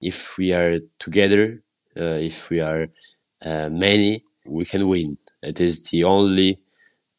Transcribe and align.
if 0.00 0.38
we 0.38 0.52
are 0.52 0.78
together, 0.98 1.62
uh, 1.96 2.18
if 2.30 2.50
we 2.50 2.60
are 2.60 2.88
uh, 3.44 3.68
many, 3.68 4.24
we 4.46 4.64
can 4.64 4.88
win. 4.88 5.18
It 5.42 5.60
is 5.60 5.82
the 5.90 6.04
only 6.04 6.60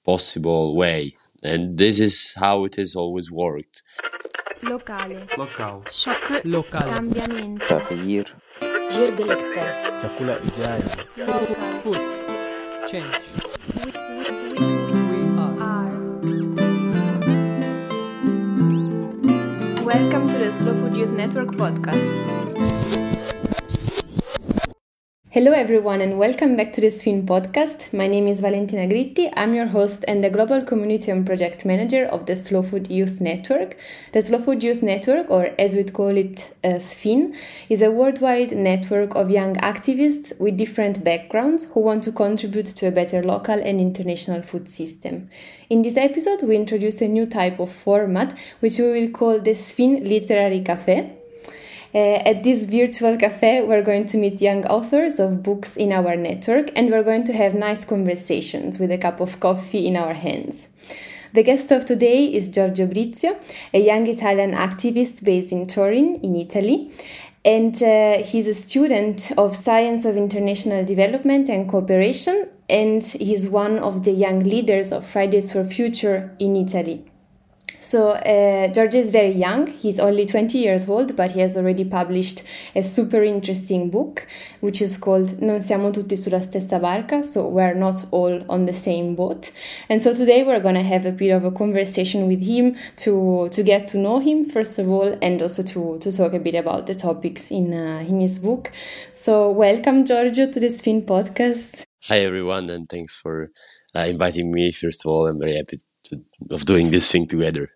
possible 0.06 0.76
way, 0.76 1.14
and 1.44 1.78
this 1.78 2.00
is 2.00 2.34
how 2.36 2.66
it 2.66 2.76
has 2.76 2.96
always 2.96 3.32
worked. 3.32 3.84
Locale. 4.64 5.28
Local. 5.38 5.84
Shock. 5.92 6.30
Locale. 6.44 6.90
Cambiamento. 6.94 7.68
تغيير 7.68 8.36
جيرجلكتر 8.92 10.00
chakula 10.02 10.38
ijayo 10.40 10.90
Local. 11.18 11.56
food 11.82 11.98
change 12.88 13.26
We, 13.86 13.92
we, 14.18 14.26
we, 14.52 14.60
we 15.10 15.20
are 15.40 15.58
are. 15.62 15.94
Welcome 19.84 20.30
to 20.30 20.38
the 20.38 20.52
Slow 20.52 20.74
Food 20.76 20.96
Youth 20.98 21.12
Network 21.12 21.50
podcast. 21.56 22.60
Hello, 25.34 25.54
everyone, 25.54 26.02
and 26.02 26.20
welcome 26.20 26.58
back 26.58 26.74
to 26.74 26.82
the 26.82 26.88
SFYN 26.88 27.26
podcast. 27.26 27.94
My 27.94 28.06
name 28.06 28.28
is 28.28 28.42
Valentina 28.42 28.86
Gritti. 28.86 29.32
I'm 29.34 29.54
your 29.54 29.68
host 29.68 30.04
and 30.06 30.22
the 30.22 30.30
global 30.30 30.62
community 30.62 31.10
and 31.10 31.26
project 31.26 31.64
manager 31.64 32.06
of 32.06 32.26
the 32.26 32.36
Slow 32.36 32.62
Food 32.62 32.92
Youth 32.92 33.22
Network. 33.22 33.78
The 34.12 34.22
Slow 34.24 34.40
Food 34.40 34.62
Youth 34.62 34.84
Network, 34.84 35.30
or 35.30 35.52
as 35.58 35.74
we 35.74 35.86
call 35.86 36.18
it, 36.18 36.54
uh, 36.66 36.80
SFYN, 36.80 37.34
is 37.70 37.82
a 37.82 37.90
worldwide 37.90 38.52
network 38.52 39.16
of 39.16 39.30
young 39.30 39.56
activists 39.56 40.38
with 40.38 40.58
different 40.58 41.02
backgrounds 41.02 41.64
who 41.72 41.80
want 41.80 42.04
to 42.04 42.12
contribute 42.12 42.66
to 42.66 42.88
a 42.88 42.92
better 42.92 43.24
local 43.24 43.58
and 43.58 43.80
international 43.80 44.42
food 44.42 44.68
system. 44.68 45.30
In 45.70 45.82
this 45.82 45.96
episode, 45.96 46.42
we 46.42 46.58
introduce 46.58 47.00
a 47.00 47.08
new 47.08 47.26
type 47.26 47.58
of 47.62 47.72
format, 47.72 48.38
which 48.60 48.78
we 48.80 48.92
will 48.92 49.12
call 49.12 49.40
the 49.40 49.52
SFYN 49.52 50.06
Literary 50.06 50.60
Cafe. 50.60 51.21
Uh, 51.94 52.22
at 52.26 52.44
this 52.44 52.68
virtual 52.68 53.18
cafe, 53.18 53.62
we're 53.62 53.82
going 53.82 54.06
to 54.06 54.18
meet 54.18 54.40
young 54.42 54.66
authors 54.68 55.20
of 55.20 55.44
books 55.44 55.76
in 55.76 55.92
our 55.92 56.16
network 56.16 56.72
and 56.74 56.90
we're 56.90 57.04
going 57.04 57.26
to 57.26 57.34
have 57.34 57.54
nice 57.54 57.84
conversations 57.84 58.80
with 58.80 58.92
a 58.92 58.98
cup 58.98 59.20
of 59.20 59.40
coffee 59.42 59.86
in 59.86 59.98
our 59.98 60.14
hands. 60.14 60.70
The 61.34 61.44
guest 61.44 61.70
of 61.72 61.86
today 61.86 62.26
is 62.26 62.50
Giorgio 62.50 62.88
Brizio, 62.88 63.42
a 63.74 63.80
young 63.80 64.08
Italian 64.08 64.54
activist 64.54 65.24
based 65.24 65.52
in 65.52 65.68
Turin, 65.68 66.20
in 66.24 66.36
Italy. 66.36 66.92
And 67.44 67.82
uh, 67.82 68.24
he's 68.24 68.48
a 68.48 68.54
student 68.54 69.32
of 69.38 69.58
Science 69.58 70.06
of 70.06 70.16
International 70.16 70.86
Development 70.86 71.50
and 71.50 71.68
Cooperation, 71.68 72.48
and 72.70 73.04
he's 73.04 73.50
one 73.50 73.80
of 73.80 74.04
the 74.04 74.12
young 74.12 74.42
leaders 74.42 74.92
of 74.92 75.06
Fridays 75.06 75.52
for 75.52 75.66
Future 75.66 76.36
in 76.40 76.56
Italy. 76.56 77.11
So 77.82 78.10
uh, 78.12 78.68
Giorgio 78.68 79.00
is 79.00 79.10
very 79.10 79.32
young. 79.32 79.66
He's 79.66 80.00
only 80.00 80.28
20 80.28 80.60
years 80.60 80.88
old, 80.88 81.16
but 81.16 81.32
he 81.32 81.40
has 81.40 81.58
already 81.58 81.84
published 81.84 82.44
a 82.76 82.84
super 82.84 83.24
interesting 83.24 83.90
book, 83.90 84.28
which 84.60 84.84
is 84.84 85.00
called 85.00 85.42
Non 85.42 85.60
siamo 85.62 85.90
tutti 85.90 86.16
sulla 86.16 86.40
stessa 86.42 86.80
barca, 86.80 87.24
so 87.24 87.48
we're 87.48 87.74
not 87.74 88.06
all 88.12 88.46
on 88.50 88.68
the 88.68 88.74
same 88.74 89.16
boat. 89.16 89.52
And 89.90 90.00
so 90.00 90.14
today 90.14 90.44
we're 90.44 90.60
going 90.60 90.76
to 90.76 90.84
have 90.84 91.08
a 91.08 91.12
bit 91.12 91.32
of 91.32 91.44
a 91.44 91.50
conversation 91.50 92.28
with 92.28 92.44
him 92.44 92.76
to, 92.98 93.50
to 93.50 93.64
get 93.64 93.88
to 93.90 93.98
know 93.98 94.20
him, 94.20 94.44
first 94.44 94.78
of 94.78 94.88
all, 94.88 95.18
and 95.20 95.42
also 95.42 95.64
to, 95.64 95.98
to 96.02 96.12
talk 96.12 96.34
a 96.34 96.40
bit 96.40 96.54
about 96.54 96.86
the 96.86 96.94
topics 96.94 97.50
in, 97.50 97.74
uh, 97.74 98.06
in 98.08 98.22
his 98.22 98.38
book. 98.38 98.72
So 99.12 99.50
welcome, 99.50 100.06
Giorgio, 100.06 100.52
to 100.52 100.60
the 100.60 100.68
SFYN 100.68 101.08
podcast. 101.08 101.84
Hi 102.04 102.20
everyone, 102.20 102.70
and 102.70 102.88
thanks 102.88 103.16
for 103.16 103.50
uh, 103.96 104.02
inviting 104.02 104.52
me. 104.52 104.72
First 104.72 105.04
of 105.04 105.12
all, 105.12 105.26
I'm 105.26 105.40
very 105.40 105.56
happy 105.56 105.78
to, 106.04 106.22
of 106.50 106.66
doing 106.66 106.92
this 106.92 107.12
thing 107.12 107.28
together. 107.28 107.72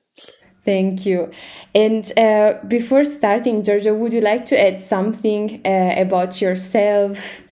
Thank 0.66 1.06
you. 1.06 1.30
And 1.76 2.12
uh, 2.18 2.54
before 2.68 3.06
starting, 3.06 3.64
Giorgio, 3.64 3.94
would 3.94 4.14
you 4.14 4.22
like 4.22 4.46
to 4.46 4.60
add 4.60 4.82
something 4.82 5.62
uh, 5.64 5.94
about 5.96 6.42
yourself? 6.42 7.44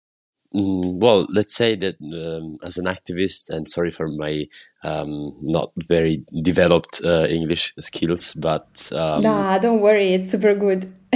Mm, 0.56 1.00
well, 1.00 1.28
let's 1.30 1.56
say 1.56 1.76
that 1.76 1.96
um, 2.02 2.56
as 2.64 2.78
an 2.78 2.86
activist, 2.86 3.50
and 3.50 3.68
sorry 3.68 3.92
for 3.92 4.08
my 4.08 4.46
um, 4.84 5.36
not 5.42 5.72
very 5.88 6.24
developed 6.42 7.02
uh, 7.04 7.26
English 7.26 7.74
skills, 7.80 8.34
but 8.36 8.92
um, 8.94 9.22
nah, 9.22 9.58
don't 9.58 9.82
worry, 9.82 10.14
it's 10.14 10.30
super 10.30 10.54
good. 10.54 10.92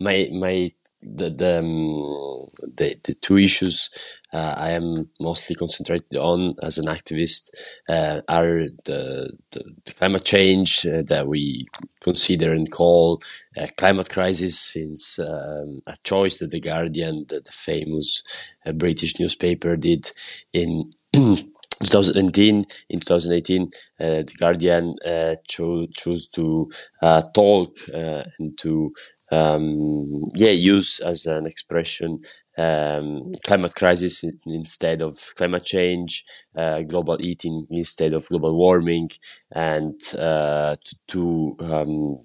my 0.00 0.28
my 0.32 0.70
the 1.02 1.30
the, 1.30 1.58
um, 1.58 2.46
the 2.76 2.96
the 3.02 3.14
two 3.14 3.36
issues 3.36 3.90
uh, 4.34 4.54
I 4.56 4.70
am 4.70 5.08
mostly 5.20 5.54
concentrated 5.54 6.18
on 6.18 6.56
as 6.62 6.76
an 6.76 6.86
activist 6.86 7.50
uh, 7.88 8.20
are 8.28 8.66
the, 8.84 9.30
the, 9.52 9.64
the, 9.84 9.92
climate 9.92 10.24
change 10.24 10.84
uh, 10.84 11.02
that 11.06 11.28
we 11.28 11.66
consider 12.00 12.52
and 12.52 12.68
call 12.70 13.22
a 13.56 13.68
climate 13.68 14.10
crisis, 14.10 14.58
since 14.58 15.20
um, 15.20 15.82
a 15.86 15.96
choice 16.02 16.40
that 16.40 16.50
the 16.50 16.58
Guardian, 16.60 17.26
the, 17.28 17.40
the 17.40 17.52
famous 17.52 18.24
uh, 18.66 18.72
British 18.72 19.18
newspaper, 19.20 19.76
did 19.76 20.10
in. 20.52 20.90
2018 21.82 22.64
in 22.88 23.00
2018 23.00 23.62
uh, 23.62 23.68
the 23.98 24.32
guardian 24.38 24.94
uh, 25.04 25.34
cho- 25.48 25.86
chose 25.88 26.28
to 26.28 26.70
uh, 27.02 27.20
talk 27.34 27.76
uh, 27.92 28.22
and 28.38 28.56
to 28.56 28.92
um, 29.32 30.30
yeah 30.34 30.50
use 30.50 31.00
as 31.00 31.26
an 31.26 31.46
expression 31.46 32.20
um, 32.58 33.30
climate 33.44 33.74
crisis 33.74 34.24
instead 34.46 35.02
of 35.02 35.34
climate 35.36 35.64
change, 35.64 36.24
uh, 36.56 36.82
global 36.82 37.18
heating 37.18 37.66
instead 37.70 38.12
of 38.12 38.28
global 38.28 38.56
warming, 38.56 39.10
and 39.52 40.00
uh, 40.18 40.76
to, 40.84 40.96
to 41.08 41.56
um, 41.60 42.18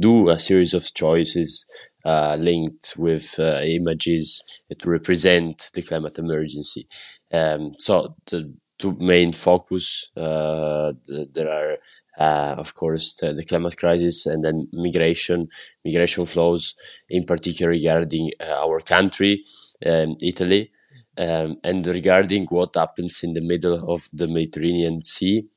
do 0.00 0.30
a 0.30 0.38
series 0.38 0.74
of 0.74 0.92
choices 0.94 1.68
uh, 2.04 2.36
linked 2.38 2.94
with 2.96 3.36
uh, 3.38 3.60
images 3.62 4.42
to 4.78 4.90
represent 4.90 5.70
the 5.74 5.82
climate 5.82 6.18
emergency. 6.18 6.86
Um, 7.32 7.72
so 7.76 8.14
the 8.26 8.54
two 8.78 8.96
main 9.00 9.32
focus 9.32 10.10
uh, 10.16 10.92
the, 11.06 11.28
there 11.32 11.50
are. 11.50 11.76
Uh, 12.18 12.54
of 12.58 12.74
course, 12.74 13.14
the, 13.14 13.32
the, 13.32 13.44
climate 13.44 13.76
crisis 13.76 14.26
and 14.26 14.44
then 14.44 14.68
migration, 14.72 15.48
migration 15.84 16.24
flows, 16.24 16.74
in 17.08 17.24
particular 17.24 17.70
regarding 17.70 18.30
uh, 18.40 18.44
our 18.64 18.80
country, 18.80 19.44
um, 19.84 20.16
Italy, 20.22 20.70
um, 21.18 21.56
and 21.64 21.84
regarding 21.86 22.46
what 22.46 22.76
happens 22.76 23.22
in 23.24 23.32
the 23.34 23.40
middle 23.40 23.92
of 23.92 24.08
the 24.12 24.28
Mediterranean 24.28 25.02
Sea. 25.02 25.48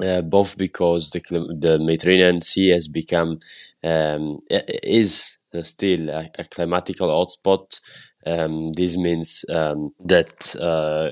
Uh, 0.00 0.22
both 0.22 0.56
because 0.56 1.10
the, 1.10 1.20
the 1.58 1.78
Mediterranean 1.78 2.40
Sea 2.40 2.68
has 2.68 2.88
become 2.88 3.38
um, 3.84 4.38
is 4.48 5.38
still 5.62 6.08
a, 6.08 6.30
a 6.38 6.44
climatical 6.44 7.08
hotspot. 7.08 7.80
Um, 8.26 8.72
this 8.72 8.96
means 8.96 9.44
um, 9.50 9.92
that 10.04 10.56
uh, 10.56 11.10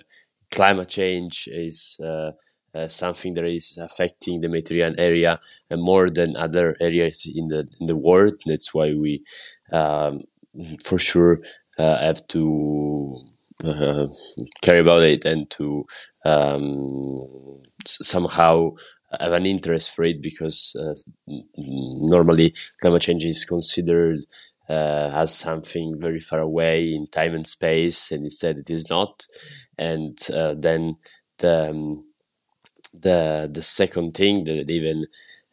climate 0.51 0.89
change 0.89 1.49
is 1.53 2.01
uh, 2.03 2.07
uh, 2.07 2.33
something 2.89 3.35
that 3.35 3.45
is 3.45 3.79
affecting 3.79 4.41
the 4.41 4.49
Mediterranean 4.49 4.99
area 4.99 5.41
uh, 5.71 5.77
more 5.77 6.11
than 6.11 6.37
other 6.37 6.77
areas 6.81 7.31
in 7.35 7.49
the 7.49 7.69
in 7.81 7.87
the 7.87 7.97
world. 7.97 8.35
That's 8.47 8.73
why 8.75 8.95
we, 8.95 9.25
um, 9.73 10.23
for 10.83 10.99
sure, 10.99 11.41
uh, 11.79 11.99
have 11.99 12.27
to 12.29 13.21
uh, 13.65 14.07
care 14.63 14.81
about 14.81 15.03
it 15.03 15.25
and 15.25 15.49
to 15.51 15.87
um, 16.25 17.63
somehow 17.87 18.71
have 19.21 19.33
an 19.33 19.47
interest 19.47 19.95
for 19.95 20.05
it 20.05 20.21
because 20.23 20.77
uh, 20.79 20.95
normally 21.57 22.55
climate 22.81 23.03
change 23.03 23.25
is 23.25 23.45
considered 23.45 24.25
as 24.69 25.35
something 25.35 25.99
very 25.99 26.21
far 26.21 26.41
away 26.41 26.93
in 26.93 27.07
time 27.07 27.35
and 27.35 27.47
space, 27.47 28.11
and 28.11 28.25
instead 28.25 28.59
it 28.59 28.69
is 28.69 28.91
not. 28.91 29.27
And 29.79 30.19
then 30.29 30.97
the 31.39 31.71
um, 31.71 32.05
the 32.95 33.49
the 33.53 33.63
second 33.63 34.15
thing 34.15 34.45
that 34.45 34.71
even 34.71 35.07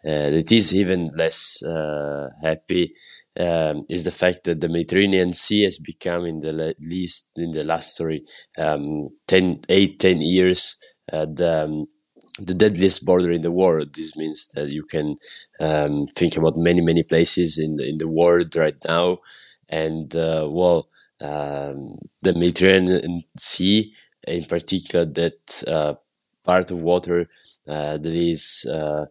uh, 0.06 0.30
that 0.32 0.52
is 0.52 0.74
even 0.76 1.06
less 1.16 1.62
uh, 1.64 2.30
happy 2.42 2.94
um, 3.40 3.86
is 3.90 4.04
the 4.04 4.12
fact 4.12 4.44
that 4.46 4.62
the 4.62 4.70
Mediterranean 4.70 5.34
Sea 5.34 5.64
has 5.64 5.78
become 5.80 6.26
in 6.26 6.42
the 6.42 6.76
least 6.80 7.32
in 7.36 7.52
the 7.52 7.64
last 7.64 7.96
sorry 7.98 8.24
um, 8.58 9.10
10, 9.28 9.62
8, 9.68 10.00
10 10.00 10.22
years 10.22 10.78
uh, 11.12 11.26
the, 11.26 11.64
um, 11.64 11.88
the 12.40 12.54
deadliest 12.54 13.06
border 13.06 13.32
in 13.32 13.42
the 13.42 13.52
world. 13.52 13.96
This 13.96 14.16
means 14.16 14.50
that 14.56 14.70
you 14.70 14.84
can 14.84 15.16
um, 15.60 16.08
think 16.08 16.38
about 16.38 16.58
many 16.58 16.82
many 16.82 17.04
places 17.04 17.58
in 17.58 17.76
the, 17.78 17.88
in 17.88 17.98
the 17.98 18.08
world 18.08 18.56
right 18.56 18.78
now, 18.88 19.20
and 19.70 20.16
uh, 20.16 20.48
well, 20.50 20.90
um, 21.22 21.98
the 22.22 22.34
Mediterranean 22.34 23.24
Sea 23.38 23.94
in 24.28 24.46
particular 24.46 25.06
that 25.06 25.64
uh, 25.68 25.94
part 26.46 26.72
of 26.72 26.80
water 26.80 27.28
uh, 27.68 27.98
that 27.98 28.14
is 28.14 28.66
uh, 28.72 29.06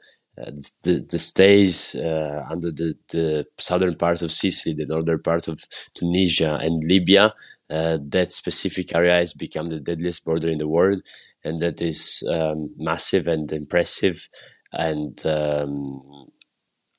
the, 0.82 1.04
the 1.08 1.18
stays 1.18 1.94
uh, 1.96 2.44
under 2.50 2.70
the, 2.70 2.94
the 3.10 3.46
southern 3.58 3.96
part 3.96 4.22
of 4.22 4.32
Sicily, 4.32 4.74
the 4.74 4.86
northern 4.86 5.20
part 5.22 5.48
of 5.48 5.60
Tunisia 5.94 6.54
and 6.60 6.82
Libya. 6.84 7.34
that 7.68 8.32
specific 8.32 8.94
area 8.94 9.16
has 9.16 9.32
become 9.34 9.68
the 9.70 9.80
deadliest 9.80 10.24
border 10.24 10.48
in 10.48 10.58
the 10.58 10.68
world, 10.68 11.02
and 11.44 11.60
that 11.62 11.80
is 11.82 12.22
um, 12.30 12.70
massive 12.76 13.28
and 13.28 13.50
impressive. 13.52 14.28
And 14.72 15.24
um, 15.26 16.00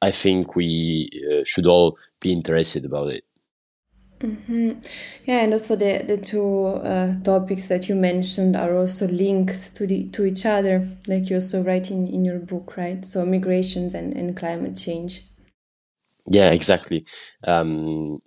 I 0.02 0.12
think 0.12 0.56
we 0.56 1.10
uh, 1.32 1.44
should 1.46 1.68
all 1.68 1.98
be 2.22 2.32
interested 2.32 2.86
about 2.86 3.10
it. 3.10 3.24
Mm-hmm. 4.20 4.80
Yeah, 5.26 5.44
and 5.44 5.54
also 5.54 5.76
the 5.76 6.04
the 6.08 6.18
two 6.18 6.66
uh, 6.66 7.16
topics 7.22 7.68
that 7.68 7.90
you 7.90 7.96
mentioned 7.96 8.56
are 8.56 8.76
also 8.78 9.08
linked 9.08 9.76
to 9.76 9.86
the 9.86 10.08
to 10.12 10.26
each 10.26 10.46
other, 10.46 10.88
like 11.08 11.30
you 11.30 11.36
also 11.36 11.62
write 11.62 11.92
in, 11.92 12.08
in 12.08 12.24
your 12.24 12.40
book, 12.40 12.78
right? 12.78 13.06
So 13.06 13.26
migrations 13.26 13.94
and, 13.94 14.14
and 14.14 14.36
climate 14.36 14.78
change. 14.78 15.24
Yeah, 16.32 16.52
exactly. 16.52 17.06
Um, 17.44 18.22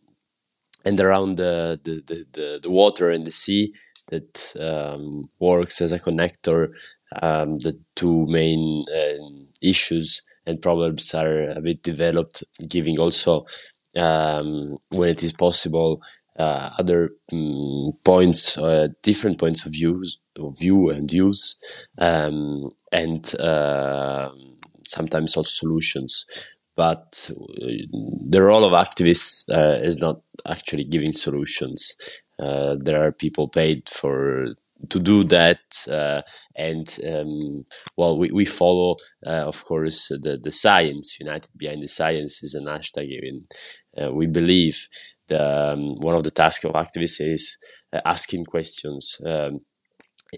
and 0.85 1.00
around 1.00 1.37
the, 1.37 1.81
the, 1.82 2.02
the, 2.06 2.26
the, 2.32 2.61
the 2.62 2.70
water 2.70 3.11
and 3.11 3.26
the 3.26 3.32
sea 3.32 3.75
that 4.06 4.55
um, 4.61 5.29
works 5.41 5.81
as 5.81 5.93
a 5.93 5.99
connector, 5.99 6.69
um, 7.20 7.58
the 7.58 7.79
two 7.96 8.26
main 8.26 8.84
uh, 8.94 9.44
issues 9.61 10.23
and 10.46 10.62
problems 10.62 11.12
are 11.14 11.50
a 11.50 11.61
bit 11.61 11.82
developed, 11.82 12.44
giving 12.69 12.99
also 12.99 13.46
um, 13.96 14.79
when 14.90 15.08
it 15.08 15.23
is 15.23 15.32
possible, 15.32 16.00
uh, 16.38 16.70
other 16.79 17.11
um, 17.32 17.93
points, 18.05 18.56
uh, 18.58 18.88
different 19.02 19.38
points 19.38 19.67
of 19.67 19.73
views, 19.73 20.19
view 20.56 20.90
and 20.90 21.11
views, 21.11 21.58
um, 21.99 22.70
and 22.93 23.35
uh, 23.40 24.29
sometimes 24.87 25.37
also 25.37 25.49
solutions. 25.49 26.25
But 26.76 27.31
uh, 27.31 27.67
the 28.29 28.43
role 28.43 28.64
of 28.64 28.73
activists 28.73 29.49
uh, 29.50 29.85
is 29.85 29.99
not 29.99 30.20
actually 30.46 30.84
giving 30.84 31.12
solutions. 31.12 31.94
Uh, 32.38 32.76
there 32.79 33.05
are 33.05 33.11
people 33.11 33.49
paid 33.49 33.88
for 33.88 34.55
to 34.88 35.00
do 35.00 35.25
that 35.25 35.60
uh, 35.90 36.22
and 36.54 36.98
um, 37.06 37.64
well 37.96 38.16
we, 38.16 38.30
we 38.30 38.44
follow 38.44 38.96
uh, 39.26 39.46
of 39.46 39.64
course 39.64 40.08
the, 40.08 40.38
the 40.42 40.52
science 40.52 41.19
united 41.19 41.50
behind 41.56 41.82
the 41.82 41.88
science 41.88 42.42
is 42.42 42.54
an 42.54 42.66
hashtag 42.66 43.08
even 43.08 43.44
uh, 44.00 44.12
we 44.12 44.26
believe 44.26 44.88
the, 45.28 45.72
um, 45.72 45.96
one 46.00 46.14
of 46.14 46.25
the 46.25 46.30
tasks 46.30 46.64
of 46.64 46.72
activists 46.72 47.20
is 47.20 47.58
uh, 47.92 48.00
asking 48.04 48.44
questions. 48.46 49.20
Um, 49.25 49.60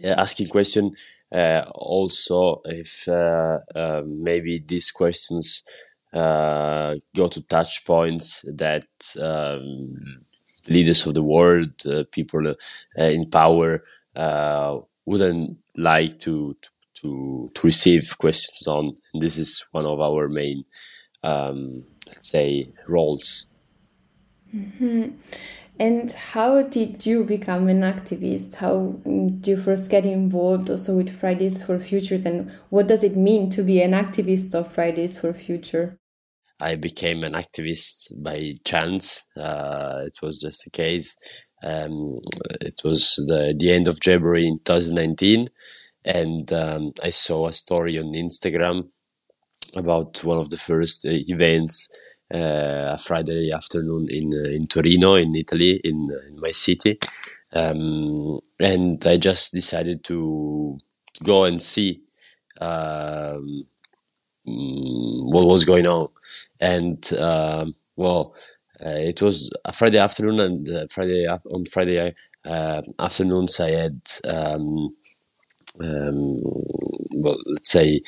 asking 0.05 0.49
question 0.49 0.93
uh, 1.35 1.63
also 1.75 2.61
if 2.65 3.09
um, 3.09 4.23
maybe 4.23 4.63
these 4.65 4.91
questions 4.93 5.65
go 6.13 7.29
to 7.29 7.43
touch 7.49 7.85
points 7.85 8.45
that 8.55 8.85
um, 9.21 10.23
leaders 10.69 11.07
of 11.07 11.15
the 11.15 11.23
world, 11.23 11.73
people 12.13 12.55
in 12.97 13.29
power, 13.31 13.83
wouldn't 14.17 15.59
like 15.77 16.19
to, 16.21 16.57
to 16.95 17.51
to 17.55 17.67
receive 17.67 18.17
questions 18.19 18.67
on. 18.67 18.97
And 19.13 19.23
this 19.23 19.39
is 19.39 19.67
one 19.73 19.87
of 19.87 20.01
our 20.01 20.29
main, 20.29 20.65
um, 21.23 21.85
let's 22.07 22.31
say, 22.31 22.73
roles. 22.89 23.47
Mm-hmm. 24.55 25.11
And 25.79 26.13
how 26.13 26.63
did 26.63 27.07
you 27.07 27.25
become 27.25 27.69
an 27.69 27.81
activist? 27.81 28.57
How 28.57 29.01
did 29.05 29.49
you 29.49 29.57
first 29.57 29.91
get 29.91 30.05
involved 30.05 30.69
also 30.69 30.95
with 30.95 31.09
Fridays 31.09 31.63
for 31.63 31.79
Futures? 31.79 32.27
And 32.27 32.53
what 32.69 32.87
does 32.87 33.03
it 33.03 33.17
mean 33.17 33.49
to 33.51 33.63
be 33.63 33.81
an 33.81 33.93
activist 33.93 34.55
of 34.55 34.71
Fridays 34.71 35.19
for 35.19 35.33
Future? 35.33 35.97
I 36.61 36.75
became 36.75 37.25
an 37.25 37.33
activist 37.33 38.13
by 38.23 38.53
chance. 38.67 39.23
Uh, 39.35 40.03
it 40.05 40.19
was 40.23 40.43
just 40.43 40.67
a 40.67 40.71
case. 40.71 41.17
Um, 41.63 42.21
it 42.61 42.81
was 42.85 43.17
the, 43.27 43.55
the 43.57 43.73
end 43.73 43.89
of 43.89 43.99
February 44.03 44.47
in 44.47 44.59
2019. 44.65 45.49
And 46.05 46.53
um, 46.53 46.93
I 47.03 47.11
saw 47.11 47.49
a 47.49 47.53
story 47.53 47.99
on 47.99 48.13
Instagram 48.15 48.89
about 49.77 50.23
one 50.25 50.39
of 50.39 50.51
the 50.51 50.57
first 50.57 51.05
uh, 51.05 51.11
events 51.11 51.91
uh, 52.33 52.95
a 52.95 52.99
Friday 52.99 53.51
afternoon 53.51 54.09
in 54.09 54.33
uh, 54.33 54.49
in 54.49 54.67
Torino, 54.67 55.15
in 55.15 55.35
Italy, 55.35 55.81
in, 55.83 56.11
uh, 56.13 56.29
in 56.29 56.41
my 56.41 56.53
city, 56.53 56.99
um, 57.53 58.39
and 58.61 59.05
I 59.07 59.17
just 59.17 59.53
decided 59.53 60.05
to, 60.05 60.79
go 61.25 61.45
and 61.45 61.61
see 61.61 62.01
um, 62.61 63.67
mm, 64.47 65.33
what 65.33 65.47
was 65.47 65.65
going 65.65 65.87
on, 65.87 66.09
and 66.61 67.13
um, 67.15 67.75
well, 67.97 68.35
uh, 68.37 68.60
it 68.81 69.23
was 69.23 69.51
a 69.65 69.73
Friday 69.73 69.99
afternoon, 69.99 70.41
and 70.41 70.69
uh, 70.69 70.87
Friday 70.91 71.27
on 71.27 71.67
Friday 71.67 72.15
uh, 72.45 72.83
afternoons 72.99 73.61
I 73.61 73.71
had 73.71 74.01
um, 74.25 74.95
um, 75.81 76.41
well, 77.13 77.37
let's 77.47 77.71
say 77.71 78.03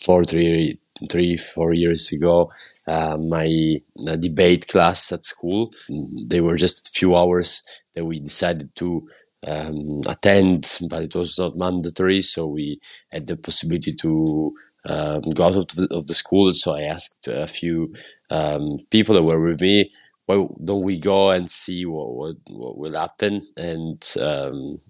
four 0.00 0.24
three 0.24 0.78
three 1.10 1.36
four 1.36 1.72
years 1.72 2.12
ago 2.12 2.50
uh, 2.86 3.16
my 3.16 3.76
uh, 4.06 4.16
debate 4.16 4.68
class 4.68 5.12
at 5.12 5.24
school. 5.24 5.72
They 5.88 6.40
were 6.40 6.56
just 6.56 6.88
a 6.88 6.90
few 6.90 7.16
hours 7.16 7.62
that 7.94 8.04
we 8.04 8.20
decided 8.20 8.74
to 8.76 9.08
um, 9.46 10.00
attend, 10.06 10.78
but 10.88 11.02
it 11.02 11.14
was 11.14 11.38
not 11.38 11.56
mandatory, 11.56 12.22
so 12.22 12.46
we 12.46 12.80
had 13.10 13.26
the 13.26 13.36
possibility 13.36 13.92
to 13.94 14.54
um, 14.84 15.20
go 15.34 15.46
out 15.46 15.56
of 15.56 15.68
the, 15.68 15.88
of 15.90 16.06
the, 16.06 16.14
school. 16.14 16.52
So 16.52 16.74
I 16.74 16.82
asked 16.82 17.28
a 17.28 17.46
few 17.46 17.94
um, 18.30 18.78
people 18.90 19.14
that 19.14 19.22
were 19.22 19.40
with 19.40 19.60
me, 19.60 19.92
why 20.36 20.48
don't 20.64 20.82
we 20.82 20.98
go 20.98 21.30
and 21.30 21.50
see 21.50 21.86
what 21.86 22.14
what, 22.14 22.36
what 22.48 22.78
will 22.78 22.98
happen? 22.98 23.42
And 23.56 24.02
um, 24.20 24.80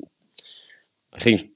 I 1.13 1.19
think 1.19 1.51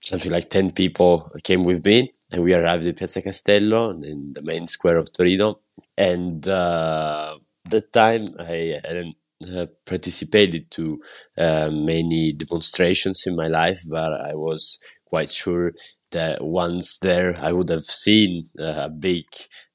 something 0.00 0.30
like 0.32 0.50
ten 0.50 0.72
people 0.72 1.30
came 1.44 1.64
with 1.64 1.84
me, 1.84 2.14
and 2.30 2.42
we 2.42 2.54
arrived 2.54 2.86
at 2.86 2.96
Piazza 2.96 3.22
Castello 3.22 3.90
in 3.90 4.32
the 4.34 4.42
main 4.42 4.66
square 4.66 4.96
of 4.98 5.12
Torino 5.12 5.60
and 5.96 6.46
uh, 6.48 7.36
that 7.68 7.92
time 7.92 8.34
I 8.38 8.80
hadn't 8.84 9.16
uh, 9.54 9.66
participated 9.86 10.70
to 10.72 11.00
uh, 11.38 11.70
many 11.70 12.32
demonstrations 12.32 13.24
in 13.26 13.36
my 13.36 13.48
life, 13.48 13.80
but 13.88 14.12
I 14.12 14.34
was 14.34 14.78
quite 15.04 15.30
sure 15.30 15.72
that 16.12 16.42
once 16.44 16.98
there 16.98 17.36
I 17.36 17.52
would 17.52 17.68
have 17.70 17.84
seen 17.84 18.44
uh, 18.58 18.84
a 18.86 18.88
big 18.90 19.24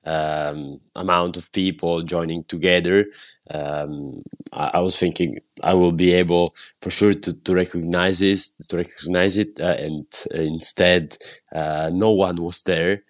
um, 0.06 0.80
amount 0.96 1.38
of 1.38 1.52
people 1.52 2.04
joining 2.04 2.44
together. 2.46 3.06
Um, 3.50 4.24
I, 4.52 4.72
I, 4.76 4.80
was 4.80 5.00
thinking 5.00 5.40
I 5.64 5.74
will 5.74 5.94
be 5.94 6.14
able 6.14 6.54
for 6.82 6.90
sure 6.90 7.14
to, 7.14 7.34
to 7.34 7.56
recognize 7.56 8.20
this, 8.20 8.52
to 8.68 8.78
recognize 8.78 9.38
it, 9.38 9.60
uh, 9.60 9.76
and 9.80 10.06
instead 10.32 11.18
uh, 11.56 11.90
no 11.94 12.12
one 12.12 12.42
was 12.42 12.62
there 12.64 13.04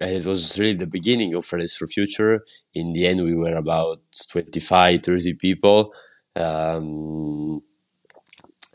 and 0.00 0.12
it 0.12 0.24
was 0.24 0.58
really 0.58 0.74
the 0.74 0.86
beginning 0.86 1.34
of 1.34 1.44
Fridays 1.44 1.76
for 1.76 1.86
Future. 1.86 2.44
In 2.74 2.94
the 2.94 3.06
end, 3.06 3.22
we 3.22 3.34
were 3.34 3.54
about 3.56 4.00
25, 4.30 5.02
30 5.02 5.34
people. 5.34 5.92
Um, 6.34 7.62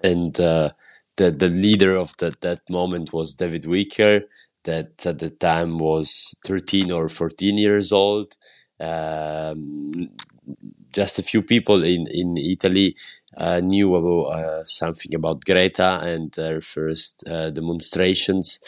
and 0.04 0.40
uh, 0.40 0.70
the, 1.18 1.32
the 1.32 1.48
leader 1.48 1.96
of 1.96 2.16
that, 2.20 2.42
that 2.42 2.70
moment 2.70 3.12
was 3.12 3.34
David 3.34 3.66
Wicker, 3.66 4.22
that 4.66 5.04
at 5.06 5.18
the 5.18 5.32
time 5.32 5.80
was 5.80 6.38
13 6.46 6.92
or 6.92 7.10
14 7.10 7.58
years 7.58 7.92
old. 7.92 8.38
Um, 8.80 10.10
just 10.96 11.20
a 11.20 11.24
few 11.24 11.42
people 11.42 11.84
in, 11.84 12.06
in 12.10 12.38
Italy 12.38 12.96
uh, 13.38 13.60
knew 13.60 13.96
about 13.96 14.40
uh, 14.40 14.64
something 14.64 15.14
about 15.14 15.44
Greta 15.44 16.00
and 16.02 16.32
their 16.32 16.62
first 16.62 17.24
uh, 17.28 17.50
demonstrations. 17.50 18.60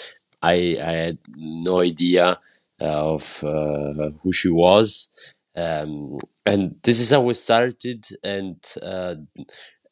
I, 0.42 0.78
I 0.84 0.92
had 0.92 1.18
no 1.36 1.80
idea 1.80 2.40
uh, 2.82 2.86
of 3.16 3.44
uh, 3.44 4.12
who 4.22 4.32
she 4.34 4.50
was. 4.50 5.10
Um, 5.56 6.20
and 6.46 6.76
this 6.84 7.00
is 7.00 7.12
how 7.12 7.22
we 7.22 7.34
started. 7.34 8.06
And 8.24 8.64
uh, 8.84 9.16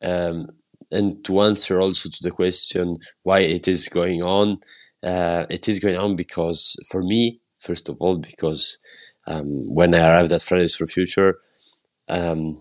um, 0.02 0.50
and 0.92 1.24
to 1.26 1.42
answer 1.42 1.82
also 1.82 2.10
to 2.10 2.20
the 2.22 2.32
question 2.32 2.98
why 3.24 3.40
it 3.40 3.68
is 3.68 3.88
going 3.88 4.22
on, 4.22 4.60
it 5.02 5.68
is 5.68 5.80
going 5.80 5.98
on 5.98 6.16
because 6.16 6.76
for 6.92 7.02
me, 7.02 7.40
first 7.58 7.90
of 7.90 7.98
all, 8.00 8.18
because 8.18 8.78
um, 9.26 9.74
when 9.74 9.96
I 9.96 10.08
arrived 10.08 10.32
at 10.32 10.44
Fridays 10.44 10.76
for 10.76 10.86
Future, 10.86 11.40
um, 12.08 12.58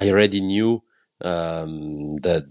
I 0.00 0.10
already 0.10 0.40
knew 0.40 0.82
um, 1.20 2.16
the 2.16 2.46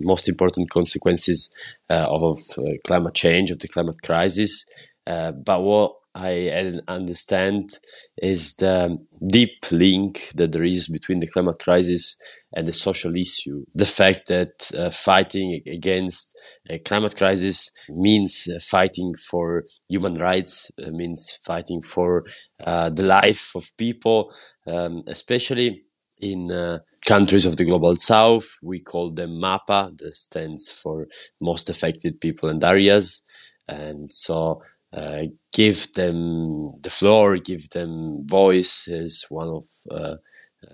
most 0.00 0.28
important 0.28 0.70
consequences 0.70 1.52
uh, 1.90 2.06
of 2.08 2.38
uh, 2.58 2.62
climate 2.86 3.14
change, 3.14 3.50
of 3.50 3.58
the 3.58 3.68
climate 3.68 4.02
crisis, 4.02 4.66
uh, 5.06 5.32
but 5.32 5.62
what 5.62 5.94
I 6.14 6.80
understand 6.88 7.78
is 8.16 8.54
the 8.56 8.96
deep 9.26 9.66
link 9.70 10.30
that 10.34 10.52
there 10.52 10.64
is 10.64 10.88
between 10.88 11.20
the 11.20 11.26
climate 11.26 11.58
crisis 11.58 12.18
and 12.54 12.66
the 12.66 12.72
social 12.72 13.14
issue. 13.14 13.66
The 13.74 13.84
fact 13.84 14.28
that 14.28 14.70
uh, 14.76 14.90
fighting 14.90 15.60
against 15.66 16.34
a 16.70 16.78
climate 16.78 17.16
crisis 17.16 17.70
means 17.90 18.48
uh, 18.48 18.58
fighting 18.60 19.14
for 19.14 19.64
human 19.90 20.16
rights, 20.16 20.70
uh, 20.82 20.90
means 20.90 21.38
fighting 21.44 21.82
for 21.82 22.24
uh, 22.64 22.88
the 22.88 23.02
life 23.02 23.52
of 23.54 23.76
people, 23.76 24.32
um, 24.66 25.02
especially 25.06 25.82
in 26.20 26.50
uh, 26.50 26.78
countries 27.06 27.46
of 27.46 27.56
the 27.56 27.64
global 27.64 27.96
south. 27.96 28.46
We 28.62 28.80
call 28.80 29.10
them 29.10 29.40
MAPA, 29.40 29.98
that 29.98 30.16
stands 30.16 30.70
for 30.70 31.06
most 31.40 31.68
affected 31.68 32.20
people 32.20 32.48
and 32.48 32.62
areas. 32.64 33.22
And 33.68 34.12
so 34.12 34.62
uh, 34.92 35.22
give 35.52 35.92
them 35.94 36.80
the 36.82 36.90
floor, 36.90 37.36
give 37.38 37.70
them 37.70 38.26
voice 38.26 38.88
is 38.88 39.26
one 39.28 39.48
of 39.48 39.66
uh, 39.90 40.16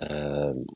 um, 0.00 0.66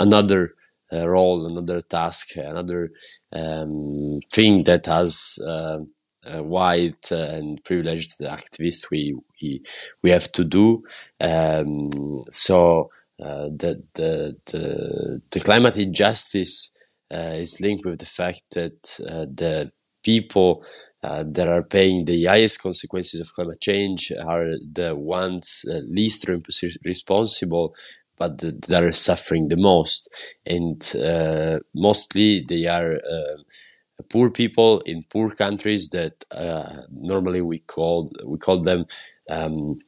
another 0.00 0.54
uh, 0.92 1.08
role, 1.08 1.46
another 1.46 1.80
task, 1.80 2.36
another 2.36 2.90
um, 3.32 4.20
thing 4.30 4.64
that 4.64 4.86
has 4.86 5.38
uh, 6.24 6.42
white 6.42 7.10
and 7.10 7.62
privileged 7.64 8.18
activists 8.20 8.90
we 8.90 9.16
we 9.40 9.62
we 10.02 10.10
have 10.10 10.30
to 10.32 10.44
do. 10.44 10.82
Um, 11.20 12.24
so 12.30 12.90
uh, 13.22 13.48
the, 13.56 13.82
the 13.94 14.36
the 14.46 15.22
the 15.30 15.40
climate 15.40 15.76
injustice 15.76 16.72
uh, 17.12 17.34
is 17.36 17.60
linked 17.60 17.84
with 17.84 17.98
the 17.98 18.06
fact 18.06 18.42
that 18.52 18.98
uh, 19.08 19.26
the 19.32 19.70
people 20.02 20.64
uh, 21.02 21.24
that 21.26 21.48
are 21.48 21.62
paying 21.62 22.04
the 22.04 22.24
highest 22.26 22.60
consequences 22.60 23.20
of 23.20 23.32
climate 23.34 23.60
change 23.60 24.12
are 24.24 24.52
the 24.72 24.94
ones 24.94 25.64
least 25.86 26.28
responsible 26.84 27.74
but 28.16 28.38
that 28.38 28.82
are 28.84 28.92
suffering 28.92 29.48
the 29.48 29.56
most 29.56 30.08
and 30.46 30.92
mostly 31.74 32.44
they 32.48 32.66
are 32.66 32.98
poor 34.08 34.30
people 34.30 34.80
in 34.80 35.04
poor 35.10 35.30
countries 35.30 35.88
that 35.90 36.24
normally 36.90 37.40
we 37.40 37.60
call 37.60 38.12
we 38.24 38.38
call 38.38 38.60
them 38.60 38.86
um, 39.30 39.78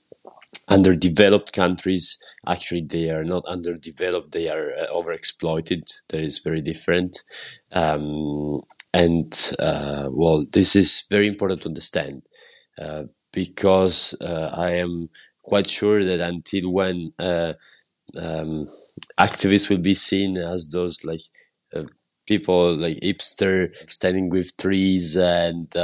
underdeveloped 0.69 1.53
countries. 1.53 2.19
Actually 2.49 2.83
they 2.83 3.11
are 3.11 3.25
not 3.25 3.45
underdeveloped 3.47 4.33
they 4.33 4.49
are 4.49 4.73
uh, 4.73 4.87
overexploited. 4.93 5.83
That 6.09 6.21
is 6.21 6.39
very 6.39 6.61
different. 6.61 7.23
Um, 7.73 8.63
and 8.95 9.53
uh, 9.59 10.09
well 10.11 10.47
this 10.53 10.77
is 10.77 11.05
very 11.11 11.27
important 11.27 11.63
to 11.63 11.69
understand 11.69 12.23
uh, 12.81 13.03
because 13.33 14.15
uh, 14.21 14.51
i 14.57 14.71
am 14.71 15.11
quite 15.43 15.69
sure 15.69 16.05
that 16.05 16.21
until 16.21 16.73
when 16.73 17.13
uh, 17.19 17.53
um, 18.17 18.67
activists 19.21 19.69
will 19.69 19.79
be 19.79 19.95
seen 19.95 20.37
as 20.39 20.69
those 20.69 21.05
like 21.05 21.23
uh, 21.23 21.54
people 22.27 22.77
like 22.77 22.99
hipster 23.01 23.71
standing 23.87 24.29
with 24.31 24.57
trees 24.57 25.17
and 25.17 25.75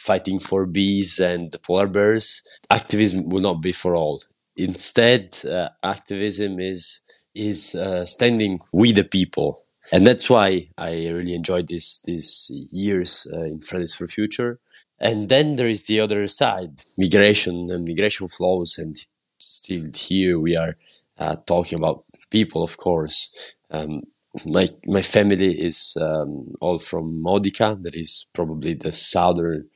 fighting 0.00 0.38
for 0.38 0.64
bees 0.66 1.18
and 1.20 1.54
polar 1.62 1.86
bears. 1.86 2.42
Activism 2.70 3.28
will 3.28 3.42
not 3.42 3.60
be 3.60 3.72
for 3.72 3.94
all. 3.94 4.22
Instead, 4.56 5.36
uh, 5.44 5.68
activism 5.84 6.58
is 6.58 7.00
is 7.34 7.74
uh, 7.74 8.04
standing 8.04 8.58
with 8.72 8.96
the 8.96 9.04
people, 9.04 9.62
and 9.92 10.06
that's 10.06 10.28
why 10.28 10.68
I 10.76 11.08
really 11.08 11.34
enjoyed 11.34 11.68
this 11.68 12.00
these 12.00 12.50
years 12.72 13.26
uh, 13.32 13.42
in 13.42 13.60
Fridays 13.60 13.94
for 13.94 14.06
Future. 14.06 14.58
And 14.98 15.28
then 15.28 15.56
there 15.56 15.68
is 15.68 15.84
the 15.84 16.00
other 16.00 16.26
side, 16.26 16.82
migration 16.98 17.70
and 17.70 17.86
migration 17.86 18.28
flows, 18.28 18.76
and 18.78 18.96
still 19.38 19.84
here 19.94 20.38
we 20.38 20.56
are 20.56 20.76
uh, 21.18 21.36
talking 21.46 21.78
about 21.78 22.04
people, 22.30 22.62
of 22.62 22.76
course. 22.76 23.34
Um, 23.70 24.02
my 24.46 24.68
my 24.86 25.02
family 25.02 25.52
is 25.60 25.96
um, 26.00 26.52
all 26.60 26.78
from 26.78 27.22
Modica, 27.22 27.78
that 27.82 27.94
is 27.94 28.26
probably 28.32 28.74
the 28.74 28.92
southern 28.92 29.68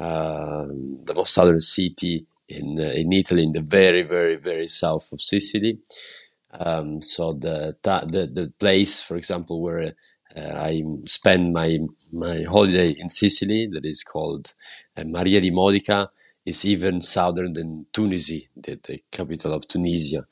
um, 0.00 1.00
the 1.04 1.14
most 1.14 1.34
southern 1.34 1.60
city 1.60 2.26
in 2.48 2.76
uh, 2.78 2.84
in 2.84 3.12
Italy, 3.12 3.44
in 3.44 3.52
the 3.52 3.60
very 3.62 4.02
very 4.02 4.36
very 4.36 4.68
south 4.68 5.12
of 5.12 5.20
Sicily. 5.20 5.78
Um, 6.52 7.00
so 7.02 7.32
the, 7.32 7.76
the 7.82 8.30
the 8.32 8.52
place, 8.60 9.00
for 9.02 9.16
example, 9.16 9.62
where 9.62 9.94
uh, 10.36 10.40
I 10.40 10.82
spend 11.06 11.52
my 11.52 11.78
my 12.12 12.44
holiday 12.48 12.90
in 12.90 13.10
Sicily, 13.10 13.68
that 13.72 13.86
is 13.86 14.02
called 14.02 14.54
uh, 14.96 15.04
Marina 15.04 15.40
di 15.40 15.50
Modica, 15.50 16.10
is 16.44 16.64
even 16.64 17.00
southern 17.00 17.54
than 17.54 17.86
Tunisia, 17.92 18.42
the, 18.56 18.78
the 18.82 19.02
capital 19.10 19.54
of 19.54 19.66
Tunisia, 19.68 20.26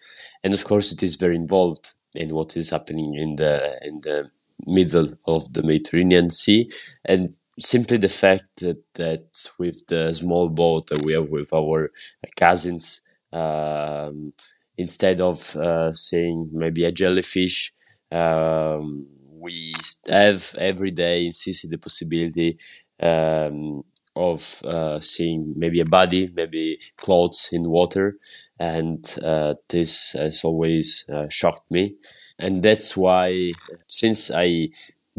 and 0.45 0.55
of 0.55 0.65
course 0.65 0.93
it 0.93 1.03
is 1.03 1.17
very 1.17 1.37
involved 1.37 1.95
in 2.14 2.35
what 2.35 2.57
is 2.57 2.71
happening 2.71 3.14
in 3.14 3.37
the 3.37 3.76
in 3.83 4.00
the 4.02 4.31
middle 4.67 5.09
of 5.26 5.52
the 5.52 5.62
Mediterranean 5.62 6.31
Sea, 6.31 6.71
and 7.05 7.31
simply 7.59 7.97
the 7.97 8.09
fact 8.09 8.45
that, 8.61 8.83
that 8.95 9.49
with 9.59 9.87
the 9.87 10.12
small 10.12 10.49
boat 10.49 10.88
that 10.88 11.02
we 11.02 11.12
have 11.14 11.29
with 11.31 11.52
our 11.52 11.90
cousins, 12.37 13.00
um, 13.33 14.33
instead 14.76 15.21
of 15.21 15.57
uh, 15.57 15.93
seeing 15.93 16.49
maybe 16.52 16.85
a 16.85 16.93
jellyfish, 16.93 17.73
um, 18.12 19.07
we 19.33 19.75
have 20.09 20.55
every 20.59 20.90
day 20.90 21.26
in 21.26 21.33
Sicily 21.33 21.71
the 21.71 21.79
possibility 21.79 22.59
um, 23.02 23.83
of 24.17 24.61
uh, 24.64 25.00
seeing 25.00 25.55
maybe 25.57 25.81
a 25.81 25.85
body, 25.85 26.31
maybe 26.35 26.79
clothes 27.00 27.49
in 27.52 27.69
water, 27.71 28.19
and 28.61 29.19
uh, 29.25 29.55
this 29.71 30.12
has 30.12 30.45
always 30.45 31.07
uh, 31.12 31.29
shocked 31.31 31.69
me. 31.71 31.97
And 32.38 32.62
that's 32.62 32.97
why, 32.97 33.52
since 33.87 34.31
I 34.31 34.69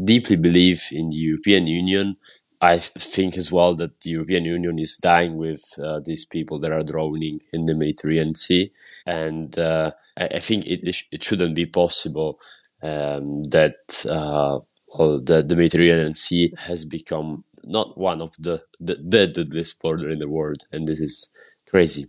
deeply 0.02 0.36
believe 0.36 0.84
in 0.92 1.10
the 1.10 1.16
European 1.16 1.66
Union, 1.66 2.16
I 2.60 2.78
think 2.78 3.36
as 3.36 3.50
well 3.50 3.74
that 3.74 4.00
the 4.00 4.10
European 4.10 4.44
Union 4.44 4.78
is 4.78 4.96
dying 4.96 5.36
with 5.36 5.64
uh, 5.82 5.98
these 6.04 6.24
people 6.24 6.60
that 6.60 6.72
are 6.72 6.84
drowning 6.84 7.40
in 7.52 7.66
the 7.66 7.74
Mediterranean 7.74 8.36
Sea, 8.36 8.72
and 9.04 9.58
uh, 9.58 9.90
I, 10.16 10.26
I, 10.36 10.38
think 10.38 10.66
it 10.66 10.96
it 11.10 11.24
shouldn't 11.24 11.56
be 11.56 11.66
possible 11.66 12.38
um, 12.80 13.42
that 13.44 14.06
uh, 14.08 14.60
well, 14.96 15.20
the, 15.20 15.42
the 15.42 15.56
Mediterranean 15.56 16.14
Sea 16.14 16.52
has 16.56 16.84
become 16.84 17.44
not 17.64 17.98
one 17.98 18.20
of 18.20 18.36
the, 18.38 18.62
the 18.78 18.94
deadliest 18.96 19.80
border 19.80 20.08
in 20.08 20.18
the 20.18 20.28
world, 20.28 20.64
and 20.70 20.86
this 20.86 21.00
is 21.00 21.30
crazy. 21.68 22.06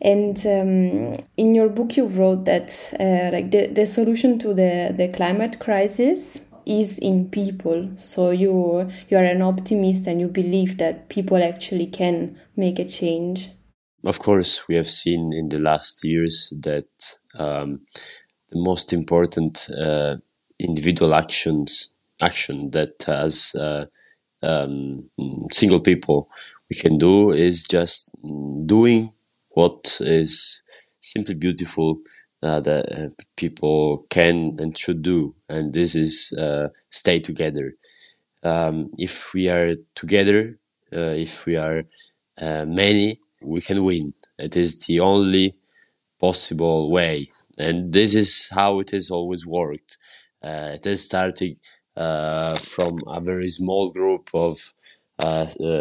And 0.00 0.36
um, 0.46 1.24
in 1.36 1.54
your 1.54 1.68
book, 1.68 1.96
you 1.96 2.06
wrote 2.06 2.44
that 2.44 2.70
uh, 3.00 3.30
like 3.32 3.50
the, 3.50 3.68
the 3.68 3.86
solution 3.86 4.38
to 4.40 4.48
the, 4.48 4.94
the 4.96 5.08
climate 5.08 5.58
crisis 5.58 6.42
is 6.66 6.98
in 6.98 7.30
people. 7.30 7.90
So 7.96 8.30
you 8.30 8.90
you 9.08 9.16
are 9.16 9.24
an 9.24 9.40
optimist 9.40 10.06
and 10.06 10.20
you 10.20 10.28
believe 10.28 10.78
that 10.78 11.08
people 11.08 11.42
actually 11.42 11.86
can 11.86 12.38
make 12.56 12.78
a 12.78 12.84
change. 12.84 13.50
Of 14.04 14.18
course, 14.18 14.68
we 14.68 14.74
have 14.74 14.88
seen 14.88 15.32
in 15.32 15.48
the 15.48 15.58
last 15.58 16.04
years 16.04 16.52
that 16.60 16.88
um, 17.38 17.80
the 18.50 18.58
most 18.58 18.92
important 18.92 19.70
uh, 19.70 20.16
individual 20.58 21.14
actions 21.14 21.92
action 22.20 22.70
that 22.70 23.08
as 23.08 23.54
uh, 23.54 23.84
um, 24.42 25.08
single 25.50 25.80
people 25.80 26.30
we 26.70 26.76
can 26.76 26.98
do 26.98 27.30
is 27.30 27.64
just 27.64 28.10
doing 28.66 29.12
what 29.56 29.98
is 30.02 30.62
simply 31.00 31.34
beautiful 31.34 31.98
uh, 32.42 32.60
that 32.60 32.84
uh, 32.92 33.08
people 33.36 34.06
can 34.10 34.54
and 34.60 34.76
should 34.76 35.00
do, 35.00 35.34
and 35.48 35.72
this 35.72 35.94
is 35.94 36.34
uh, 36.38 36.68
stay 36.90 37.18
together. 37.18 37.72
Um, 38.42 38.90
if 38.98 39.32
we 39.32 39.48
are 39.48 39.72
together, 39.94 40.58
uh, 40.92 41.16
if 41.26 41.46
we 41.46 41.56
are 41.56 41.84
uh, 42.38 42.66
many, 42.66 43.18
we 43.40 43.62
can 43.62 43.82
win. 43.82 44.12
It 44.38 44.56
is 44.56 44.84
the 44.86 45.00
only 45.00 45.56
possible 46.20 46.90
way, 46.90 47.30
and 47.56 47.94
this 47.94 48.14
is 48.14 48.50
how 48.52 48.80
it 48.80 48.90
has 48.90 49.10
always 49.10 49.46
worked. 49.46 49.96
Uh, 50.44 50.76
it 50.76 50.86
is 50.86 51.02
starting 51.02 51.56
from 51.96 52.98
a 53.06 53.20
very 53.22 53.48
small 53.48 53.90
group 53.90 54.28
of 54.34 54.74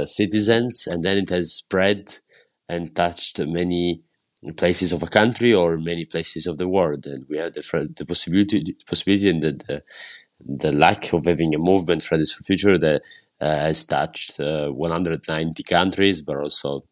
citizens, 0.08 0.88
and 0.88 1.03
then 1.03 1.17
it 1.17 1.29
has 1.29 1.53
spread 1.53 2.20
and 2.67 2.95
touched 2.95 3.39
many 3.39 4.01
places 4.57 4.91
of 4.91 5.03
a 5.03 5.07
country 5.07 5.53
or 5.53 5.77
many 5.77 6.05
places 6.05 6.48
of 6.48 6.57
the 6.57 6.67
world. 6.67 7.05
And 7.05 7.25
we 7.29 7.38
have 7.38 7.53
the, 7.53 7.89
the 7.95 8.05
possibility, 8.05 8.63
the 8.63 8.75
possibility 8.88 9.29
and 9.29 9.41
the, 9.41 9.51
the, 9.53 9.84
the 10.39 10.72
lack 10.72 11.13
of 11.13 11.25
having 11.25 11.55
a 11.55 11.60
movement 11.60 12.03
for 12.03 12.17
Future 12.43 12.77
that 12.77 13.01
uh, 13.41 13.45
has 13.45 13.86
touched 13.86 14.39
uh, 14.39 14.69
190 14.69 15.63
countries, 15.63 16.22
but 16.22 16.38
also, 16.38 16.86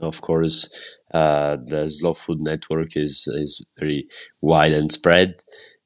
of 0.00 0.20
course, 0.20 0.96
uh, 1.12 1.56
the 1.64 1.88
Slow 1.88 2.14
Food 2.14 2.40
Network 2.40 2.96
is 2.96 3.28
is 3.34 3.64
very 3.78 4.08
wide 4.40 4.72
and 4.72 4.90
spread. 4.90 5.42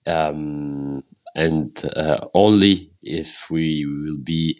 Um, 0.06 1.02
and 1.34 1.84
uh, 1.94 2.26
only 2.32 2.92
if 3.02 3.50
we 3.50 3.84
will 3.84 4.18
be 4.18 4.58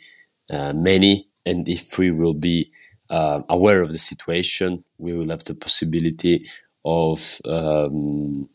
uh, 0.50 0.72
many 0.72 1.28
and 1.44 1.66
if 1.68 1.98
we 1.98 2.10
will 2.10 2.34
be 2.34 2.70
uh, 3.10 3.42
aware 3.48 3.82
of 3.82 3.92
the 3.92 3.98
situation, 3.98 4.84
we 4.98 5.14
will 5.14 5.28
have 5.28 5.44
the 5.44 5.54
possibility 5.54 6.48
of 6.84 7.40
um, 7.44 8.48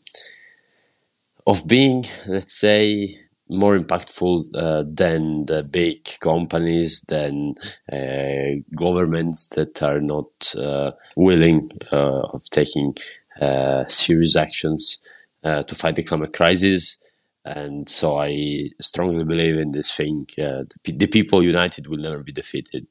of 1.46 1.66
being, 1.66 2.04
let's 2.26 2.58
say, 2.58 3.18
more 3.48 3.78
impactful 3.78 4.44
uh, 4.54 4.84
than 4.86 5.46
the 5.46 5.62
big 5.62 6.08
companies, 6.20 7.02
than 7.08 7.54
uh, 7.92 8.62
governments 8.76 9.48
that 9.48 9.82
are 9.82 10.00
not 10.00 10.54
uh, 10.56 10.92
willing 11.16 11.70
uh, 11.90 12.22
of 12.32 12.48
taking 12.50 12.94
uh, 13.40 13.84
serious 13.86 14.36
actions 14.36 15.00
to 15.44 15.74
fight 15.74 15.96
the 15.96 16.04
climate 16.04 16.32
crisis. 16.32 17.02
And 17.44 17.88
so 17.88 18.20
I 18.20 18.70
strongly 18.80 19.24
believe 19.24 19.56
in 19.58 19.72
this 19.72 19.94
thing: 19.94 20.26
the, 20.36 20.68
the 20.84 21.08
people 21.08 21.42
united 21.42 21.88
will 21.88 21.98
never 21.98 22.22
be 22.22 22.32
defeated. 22.32 22.86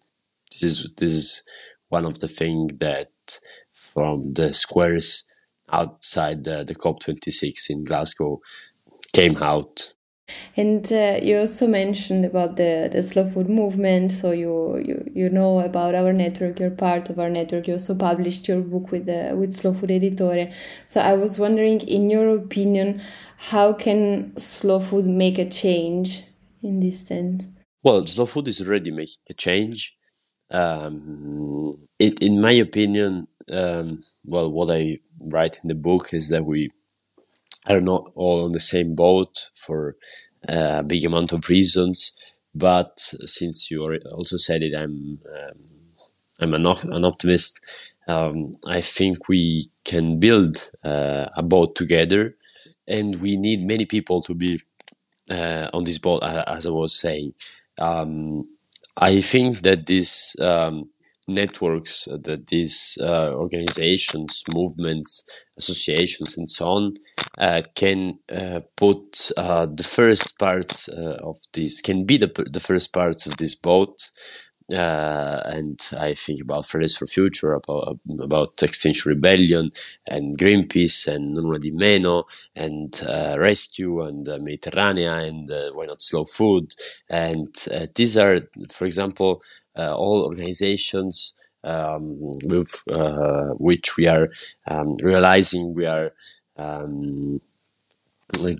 This 0.52 0.64
is 0.64 0.92
this 0.98 1.12
is 1.12 1.44
one 1.90 2.06
of 2.06 2.20
the 2.20 2.28
things 2.28 2.74
that 2.80 3.12
from 3.72 4.34
the 4.34 4.54
squares 4.54 5.26
outside 5.72 6.44
the, 6.44 6.64
the 6.64 6.76
COP26 6.76 7.70
in 7.70 7.84
Glasgow 7.84 8.40
came 9.14 9.38
out. 9.38 9.94
And 10.56 10.92
uh, 10.94 11.20
you 11.22 11.40
also 11.40 11.68
mentioned 11.68 12.24
about 12.24 12.56
the, 12.56 12.90
the 12.92 13.04
slow 13.04 13.30
food 13.30 13.50
movement. 13.50 14.12
So 14.12 14.32
you, 14.32 14.78
you 14.78 15.12
you 15.14 15.30
know 15.30 15.60
about 15.60 15.94
our 15.94 16.14
network. 16.14 16.60
You're 16.60 16.72
part 16.72 17.10
of 17.10 17.20
our 17.20 17.30
network. 17.30 17.68
You 17.68 17.74
also 17.74 17.96
published 17.96 18.48
your 18.48 18.62
book 18.62 18.92
with 18.92 19.08
the 19.08 19.34
with 19.36 19.52
Slow 19.52 19.74
Food 19.74 19.90
Editore. 19.90 20.54
So 20.86 21.02
I 21.02 21.14
was 21.14 21.38
wondering, 21.38 21.82
in 21.82 22.10
your 22.10 22.36
opinion, 22.36 23.02
how 23.38 23.74
can 23.74 24.38
slow 24.38 24.80
food 24.80 25.06
make 25.06 25.38
a 25.38 25.50
change 25.50 26.24
in 26.64 26.80
this 26.80 27.06
sense? 27.06 27.50
Well, 27.84 28.06
slow 28.06 28.26
food 28.26 28.48
is 28.48 28.62
already 28.62 28.92
making 28.92 29.24
a 29.30 29.34
change. 29.34 29.98
Um, 30.52 31.78
it, 32.00 32.22
in 32.22 32.42
my 32.42 32.52
opinion, 32.52 33.28
um, 33.52 34.04
well, 34.26 34.52
what 34.52 34.72
I 34.72 35.00
write 35.20 35.60
in 35.64 35.70
the 35.70 35.76
book 35.76 36.14
is 36.14 36.30
that 36.30 36.46
we 36.46 36.70
are 37.68 37.82
not 37.82 38.12
all 38.16 38.44
on 38.46 38.52
the 38.52 38.60
same 38.60 38.96
boat 38.96 39.50
for 39.54 39.96
a 40.48 40.84
big 40.84 41.06
amount 41.06 41.32
of 41.32 41.50
reasons. 41.50 42.16
But 42.54 43.00
since 43.00 43.72
you 43.72 43.98
also 44.14 44.38
said 44.38 44.62
it, 44.64 44.76
I'm 44.76 45.20
um, 45.26 45.60
I'm 46.40 46.54
an, 46.54 46.66
an 46.66 47.06
optimist. 47.06 47.60
Um, 48.08 48.52
I 48.68 48.82
think 48.82 49.30
we 49.30 49.72
can 49.86 50.20
build 50.20 50.72
uh, 50.84 51.28
a 51.38 51.44
boat 51.44 51.76
together, 51.76 52.36
and 52.88 53.22
we 53.22 53.38
need 53.38 53.66
many 53.66 53.86
people 53.86 54.22
to 54.24 54.34
be 54.34 54.62
uh, 55.30 55.70
on 55.74 55.86
this 55.86 56.00
boat. 56.00 56.24
As 56.24 56.66
I 56.66 56.72
was 56.72 57.00
saying, 57.00 57.34
um, 57.80 58.48
I 58.98 59.22
think 59.22 59.64
that 59.64 59.86
these 59.86 60.36
um, 60.40 60.90
networks 61.28 62.08
uh, 62.08 62.18
that 62.24 62.48
these 62.48 62.98
uh, 63.02 63.32
organizations, 63.34 64.44
movements, 64.54 65.24
associations, 65.58 66.38
and 66.38 66.50
so 66.50 66.68
on 66.68 66.94
uh, 67.38 67.62
can 67.76 68.20
uh, 68.32 68.62
put 68.76 69.32
uh, 69.38 69.66
the 69.66 69.84
first 69.84 70.38
parts 70.40 70.90
uh, 70.90 71.18
of 71.24 71.38
this 71.54 71.82
can 71.82 72.06
be 72.06 72.18
the 72.18 72.32
the 72.52 72.60
first 72.60 72.94
parts 72.94 73.26
of 73.26 73.38
this 73.38 73.56
boat. 73.56 73.98
And 74.74 75.80
I 75.98 76.14
think 76.16 76.42
about 76.42 76.66
Fridays 76.66 76.98
for 76.98 77.08
Future, 77.08 77.54
about 77.54 78.00
about 78.20 78.62
Extinction 78.64 79.10
Rebellion, 79.10 79.72
and 80.08 80.38
Greenpeace, 80.38 81.08
and 81.08 81.34
Nulla 81.36 81.60
di 81.60 81.72
Meno, 81.72 82.26
and 82.56 83.00
Rescue, 83.38 84.02
and 84.02 84.26
Mediterranean, 84.44 85.14
and 85.20 85.50
Why 85.76 85.86
Not 85.86 86.02
Slow 86.02 86.26
Food, 86.26 86.74
and 87.10 87.54
these 87.96 88.18
are, 88.18 88.40
for 88.70 88.86
example, 88.86 89.42
uh, 89.78 89.96
all 89.96 90.24
organizations 90.26 91.34
um, 91.64 92.18
with 92.46 92.84
uh, 92.92 93.50
which 93.58 93.98
we 93.98 94.08
are 94.08 94.28
um, 94.68 94.98
realizing 95.02 95.74
we 95.74 95.86
are 95.86 96.12
um, 96.58 97.42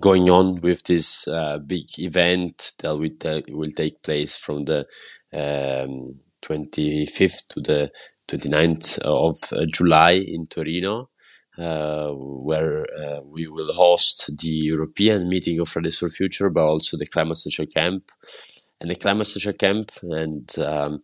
going 0.00 0.28
on 0.28 0.60
with 0.60 0.84
this 0.84 1.26
uh, 1.28 1.58
big 1.58 1.98
event 1.98 2.72
that 2.78 2.96
will, 2.96 3.56
will 3.56 3.70
take 3.70 4.02
place 4.02 4.34
from 4.36 4.64
the 4.64 4.86
25th 5.34 7.48
to 7.48 7.60
the 7.60 7.90
29th 8.28 8.98
of 9.00 9.68
July 9.68 10.12
in 10.12 10.46
Torino. 10.46 11.08
Uh, 11.58 12.12
where 12.14 12.86
uh, 12.98 13.20
we 13.26 13.46
will 13.46 13.74
host 13.74 14.30
the 14.40 14.48
European 14.48 15.28
meeting 15.28 15.60
of 15.60 15.68
Fridays 15.68 15.98
for 15.98 16.08
Future, 16.08 16.48
but 16.48 16.62
also 16.62 16.96
the 16.96 17.04
Climate 17.04 17.36
Social 17.36 17.66
Camp 17.66 18.10
and 18.80 18.90
the 18.90 18.94
Climate 18.94 19.26
Social 19.26 19.52
Camp. 19.52 19.92
And 20.02 20.50
um, 20.58 21.02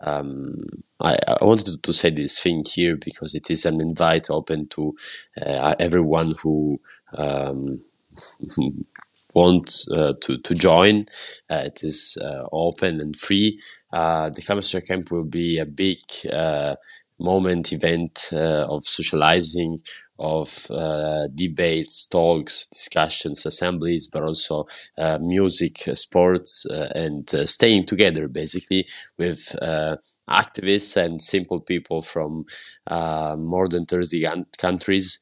um, 0.00 0.60
I, 1.00 1.18
I, 1.26 1.44
wanted 1.44 1.82
to 1.82 1.92
say 1.92 2.10
this 2.10 2.40
thing 2.40 2.64
here 2.64 2.96
because 2.96 3.34
it 3.34 3.50
is 3.50 3.66
an 3.66 3.80
invite 3.80 4.30
open 4.30 4.68
to 4.68 4.94
uh, 5.44 5.74
everyone 5.80 6.36
who 6.40 6.80
um, 7.16 7.80
wants 9.38 9.86
uh, 9.90 10.12
to 10.22 10.38
to 10.38 10.54
join. 10.54 11.06
Uh, 11.50 11.62
it 11.70 11.80
is 11.82 12.18
uh, 12.20 12.44
open 12.52 13.00
and 13.00 13.16
free. 13.16 13.60
The 13.92 14.42
Climate 14.44 14.86
Camp 14.86 15.10
will 15.10 15.28
be 15.42 15.58
a 15.58 15.66
big 15.66 15.98
moment 17.20 17.72
event 17.72 18.30
of 18.32 18.84
socializing 18.84 19.80
of 20.18 20.68
uh, 20.70 21.28
debates, 21.34 22.06
talks, 22.06 22.66
discussions, 22.66 23.46
assemblies, 23.46 24.08
but 24.08 24.22
also 24.24 24.66
uh, 24.96 25.18
music, 25.18 25.88
sports, 25.94 26.66
uh, 26.66 26.88
and 26.94 27.28
staying 27.48 27.86
together 27.86 28.26
basically 28.26 28.86
with 29.16 29.54
activists 30.28 30.96
and 30.96 31.22
simple 31.22 31.60
people 31.60 32.02
from 32.02 32.44
more 32.90 33.68
than 33.68 33.86
30 33.86 34.26
countries. 34.58 35.20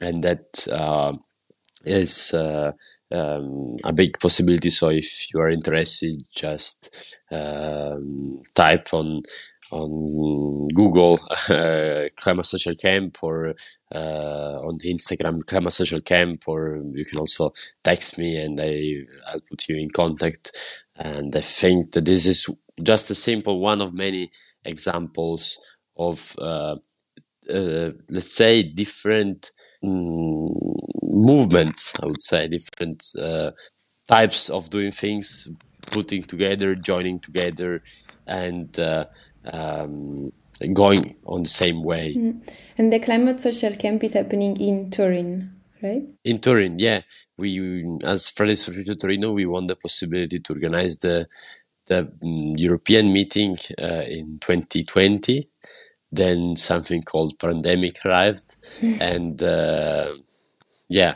And 0.00 0.22
that 0.22 0.68
is 1.84 2.32
um, 3.12 3.76
a 3.84 3.92
big 3.92 4.18
possibility. 4.18 4.70
So 4.70 4.90
if 4.90 5.32
you 5.32 5.40
are 5.40 5.50
interested, 5.50 6.22
just 6.34 7.14
um, 7.30 8.42
type 8.54 8.92
on 8.92 9.22
on 9.70 10.68
Google 10.68 11.20
uh, 11.48 12.08
Climate 12.16 12.46
Social 12.46 12.74
Camp 12.74 13.18
or 13.22 13.54
uh, 13.94 14.60
on 14.62 14.78
Instagram 14.78 15.44
Climate 15.46 15.72
Social 15.72 16.00
Camp, 16.00 16.44
or 16.46 16.80
you 16.92 17.04
can 17.04 17.18
also 17.18 17.52
text 17.84 18.18
me 18.18 18.36
and 18.36 18.58
I 18.60 19.04
I'll 19.28 19.40
put 19.40 19.68
you 19.68 19.76
in 19.76 19.90
contact. 19.90 20.52
And 20.96 21.34
I 21.36 21.42
think 21.42 21.92
that 21.92 22.04
this 22.04 22.26
is 22.26 22.48
just 22.82 23.10
a 23.10 23.14
simple 23.14 23.60
one 23.60 23.80
of 23.80 23.94
many 23.94 24.30
examples 24.64 25.58
of 25.96 26.34
uh, 26.38 26.76
uh 27.52 27.90
let's 28.10 28.34
say 28.34 28.62
different 28.62 29.50
mm, 29.82 30.77
movements. 31.08 31.94
I 32.02 32.06
would 32.06 32.22
say 32.22 32.48
different 32.48 33.04
uh, 33.18 33.52
types 34.06 34.50
of 34.50 34.70
doing 34.70 34.92
things, 34.92 35.48
putting 35.90 36.22
together, 36.22 36.74
joining 36.74 37.20
together, 37.20 37.82
and 38.26 38.78
uh, 38.78 39.06
um, 39.52 40.32
going 40.72 41.16
on 41.24 41.42
the 41.42 41.48
same 41.48 41.82
way. 41.82 42.14
Mm. 42.16 42.48
And 42.76 42.92
the 42.92 42.98
climate 42.98 43.40
social 43.40 43.74
camp 43.74 44.04
is 44.04 44.12
happening 44.12 44.56
in 44.60 44.90
Turin, 44.90 45.52
right? 45.82 46.02
In 46.24 46.40
Turin, 46.40 46.78
yeah. 46.78 47.02
We, 47.36 47.84
as 48.04 48.28
Fridays 48.28 48.64
for 48.64 48.72
Future 48.72 48.96
Torino, 48.96 49.32
we 49.32 49.46
want 49.46 49.68
the 49.68 49.76
possibility 49.76 50.40
to 50.40 50.52
organize 50.52 50.98
the 50.98 51.28
the 51.86 52.00
um, 52.22 52.52
European 52.56 53.12
meeting 53.12 53.56
uh, 53.80 54.04
in 54.06 54.38
2020. 54.40 55.48
Then 56.12 56.56
something 56.56 57.02
called 57.02 57.38
pandemic 57.38 58.04
arrived, 58.04 58.56
and 59.00 59.42
uh, 59.42 60.12
yeah, 60.88 61.14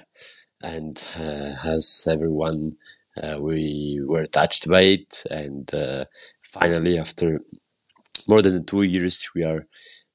and 0.62 1.02
uh, 1.18 1.54
as 1.64 2.06
everyone, 2.10 2.76
uh, 3.22 3.36
we 3.40 4.00
were 4.04 4.26
touched 4.26 4.68
by 4.68 4.82
it, 4.82 5.22
and 5.30 5.72
uh, 5.74 6.04
finally, 6.40 6.98
after 6.98 7.40
more 8.28 8.42
than 8.42 8.64
two 8.64 8.82
years 8.82 9.30
we 9.34 9.42
are 9.42 9.66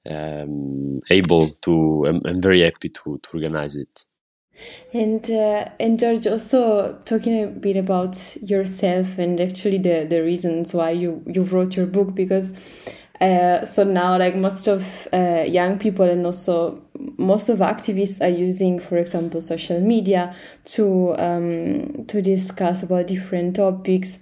um, 0.09 0.99
able 1.09 1.49
to 1.49 2.05
I'm, 2.07 2.21
I'm, 2.25 2.41
very 2.41 2.61
happy 2.61 2.89
to, 2.89 3.19
to 3.21 3.29
organize 3.33 3.75
it. 3.75 4.05
And 4.93 5.29
uh, 5.29 5.69
and 5.79 5.99
George 5.99 6.25
also 6.25 6.97
talking 7.05 7.43
a 7.43 7.47
bit 7.47 7.75
about 7.75 8.37
yourself 8.41 9.19
and 9.19 9.39
actually 9.39 9.77
the 9.77 10.07
the 10.09 10.23
reasons 10.23 10.73
why 10.73 10.91
you 10.91 11.21
you 11.27 11.43
wrote 11.43 11.75
your 11.75 11.85
book 11.85 12.15
because 12.15 12.53
uh, 13.19 13.65
so 13.65 13.83
now 13.83 14.17
like 14.17 14.35
most 14.35 14.67
of 14.67 15.07
uh, 15.11 15.43
young 15.47 15.79
people 15.79 16.05
and 16.05 16.25
also 16.25 16.81
most 17.17 17.49
of 17.49 17.59
activists 17.59 18.21
are 18.21 18.29
using 18.29 18.79
for 18.79 18.97
example 18.97 19.41
social 19.41 19.79
media 19.79 20.35
to 20.65 21.15
um, 21.17 22.05
to 22.05 22.21
discuss 22.21 22.83
about 22.83 23.07
different 23.07 23.55
topics 23.55 24.19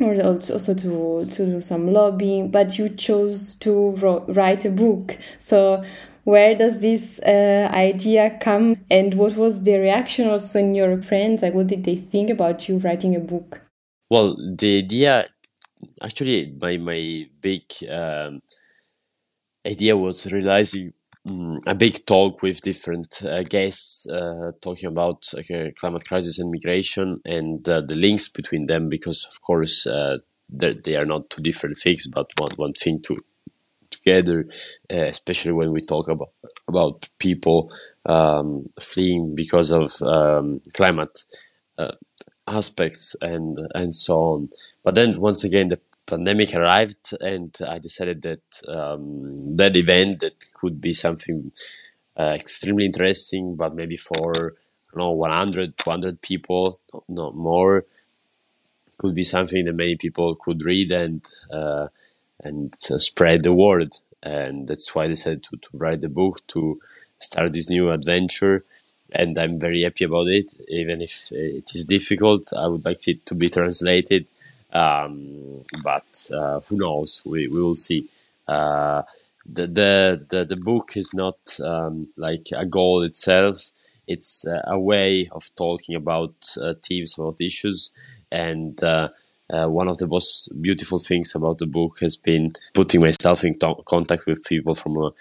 or 0.00 0.14
also 0.22 0.74
to 0.74 1.26
to 1.30 1.46
do 1.46 1.60
some 1.60 1.92
lobbying. 1.92 2.50
But 2.50 2.78
you 2.78 2.88
chose 2.88 3.54
to 3.56 3.90
write 4.28 4.64
a 4.64 4.70
book. 4.70 5.16
So 5.38 5.84
where 6.24 6.54
does 6.54 6.80
this 6.80 7.18
uh, 7.20 7.70
idea 7.72 8.36
come 8.40 8.84
and 8.90 9.14
what 9.14 9.36
was 9.36 9.62
the 9.62 9.78
reaction 9.78 10.28
also 10.28 10.58
in 10.58 10.74
your 10.74 11.00
friends? 11.02 11.42
Like 11.42 11.54
what 11.54 11.68
did 11.68 11.84
they 11.84 11.96
think 11.96 12.30
about 12.30 12.68
you 12.68 12.78
writing 12.78 13.16
a 13.16 13.20
book? 13.20 13.62
Well 14.10 14.36
the 14.36 14.78
idea 14.78 15.28
actually 16.02 16.54
my 16.60 16.76
my 16.76 17.26
big 17.40 17.62
um, 17.90 18.40
idea 19.66 19.96
was 19.96 20.30
realizing 20.32 20.92
um, 21.26 21.60
a 21.66 21.74
big 21.74 22.06
talk 22.06 22.42
with 22.42 22.60
different 22.60 23.22
uh, 23.24 23.42
guests 23.42 24.06
uh, 24.08 24.50
talking 24.62 24.88
about 24.88 25.24
uh, 25.36 25.42
climate 25.78 26.06
crisis 26.06 26.38
and 26.38 26.50
migration 26.50 27.20
and 27.24 27.68
uh, 27.68 27.80
the 27.80 27.94
links 27.94 28.28
between 28.28 28.66
them 28.66 28.88
because 28.88 29.26
of 29.30 29.40
course 29.42 29.86
uh, 29.86 30.18
they 30.48 30.96
are 30.96 31.04
not 31.04 31.28
two 31.30 31.42
different 31.42 31.76
things 31.76 32.06
but 32.06 32.30
one, 32.38 32.52
one 32.56 32.72
thing 32.72 33.00
to 33.02 33.18
together 33.90 34.46
uh, 34.92 35.06
especially 35.06 35.52
when 35.52 35.72
we 35.72 35.80
talk 35.80 36.08
about 36.08 36.30
about 36.68 37.08
people 37.18 37.70
um, 38.06 38.66
fleeing 38.80 39.34
because 39.34 39.70
of 39.70 39.90
um, 40.02 40.60
climate 40.74 41.24
aspects 42.48 43.14
and 43.20 43.58
and 43.74 43.94
so 43.94 44.16
on. 44.16 44.48
But 44.82 44.94
then 44.94 45.20
once 45.20 45.44
again 45.44 45.68
the 45.68 45.80
pandemic 46.08 46.54
arrived, 46.54 47.14
and 47.20 47.56
I 47.66 47.78
decided 47.78 48.22
that 48.22 48.42
um, 48.68 49.36
that 49.56 49.76
event 49.76 50.20
that 50.20 50.52
could 50.54 50.80
be 50.80 50.92
something 50.92 51.52
uh, 52.18 52.34
extremely 52.34 52.86
interesting, 52.86 53.56
but 53.56 53.74
maybe 53.74 53.96
for 53.96 54.54
know 54.94 55.10
100, 55.12 55.78
200 55.78 56.20
people, 56.20 56.80
not 57.08 57.34
more, 57.36 57.84
could 58.98 59.14
be 59.14 59.22
something 59.22 59.64
that 59.64 59.74
many 59.74 59.96
people 59.96 60.34
could 60.34 60.64
read 60.64 60.90
and 60.92 61.26
uh, 61.52 61.88
and 62.42 62.74
spread 62.76 63.42
the 63.42 63.54
word. 63.54 63.96
And 64.22 64.66
that's 64.66 64.94
why 64.94 65.04
I 65.04 65.08
decided 65.08 65.44
to, 65.44 65.56
to 65.56 65.68
write 65.74 66.00
the 66.00 66.08
book 66.08 66.44
to 66.48 66.80
start 67.20 67.52
this 67.52 67.70
new 67.70 67.90
adventure 67.90 68.64
and 69.10 69.38
I'm 69.38 69.58
very 69.58 69.82
happy 69.82 70.04
about 70.04 70.28
it. 70.28 70.54
Even 70.68 71.00
if 71.00 71.32
it 71.32 71.70
is 71.74 71.86
difficult, 71.86 72.52
I 72.52 72.66
would 72.66 72.84
like 72.84 73.06
it 73.08 73.24
to 73.26 73.34
be 73.34 73.48
translated. 73.48 74.26
Um, 74.72 75.64
but 75.82 76.30
uh, 76.36 76.60
who 76.60 76.76
knows? 76.76 77.22
We, 77.26 77.48
we 77.48 77.60
will 77.62 77.74
see. 77.74 78.08
Uh, 78.46 79.02
the, 79.50 79.66
the, 79.66 80.26
the 80.28 80.44
the 80.44 80.56
book 80.56 80.96
is 80.96 81.14
not 81.14 81.38
um, 81.64 82.08
like 82.16 82.48
a 82.54 82.66
goal 82.66 83.02
itself. 83.02 83.72
It's 84.06 84.46
uh, 84.46 84.60
a 84.66 84.78
way 84.78 85.28
of 85.32 85.50
talking 85.56 85.94
about 85.94 86.34
uh, 86.60 86.74
themes, 86.86 87.14
about 87.18 87.40
issues, 87.40 87.90
and 88.30 88.82
uh, 88.82 89.08
one 89.48 89.88
of 89.88 89.98
the 89.98 90.06
most 90.06 90.50
beautiful 90.60 90.98
things 90.98 91.34
about 91.34 91.58
the 91.58 91.66
book 91.66 92.00
has 92.00 92.16
been 92.16 92.52
putting 92.74 93.00
myself 93.00 93.44
in 93.44 93.58
to- 93.58 93.82
contact 93.86 94.26
with 94.26 94.44
people 94.46 94.74
from 94.74 95.12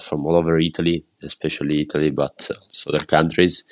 from 0.00 0.26
all 0.26 0.36
over 0.36 0.58
Italy, 0.58 1.04
especially 1.22 1.82
Italy, 1.82 2.10
but 2.10 2.50
also 2.66 2.90
other 2.90 3.04
countries, 3.04 3.64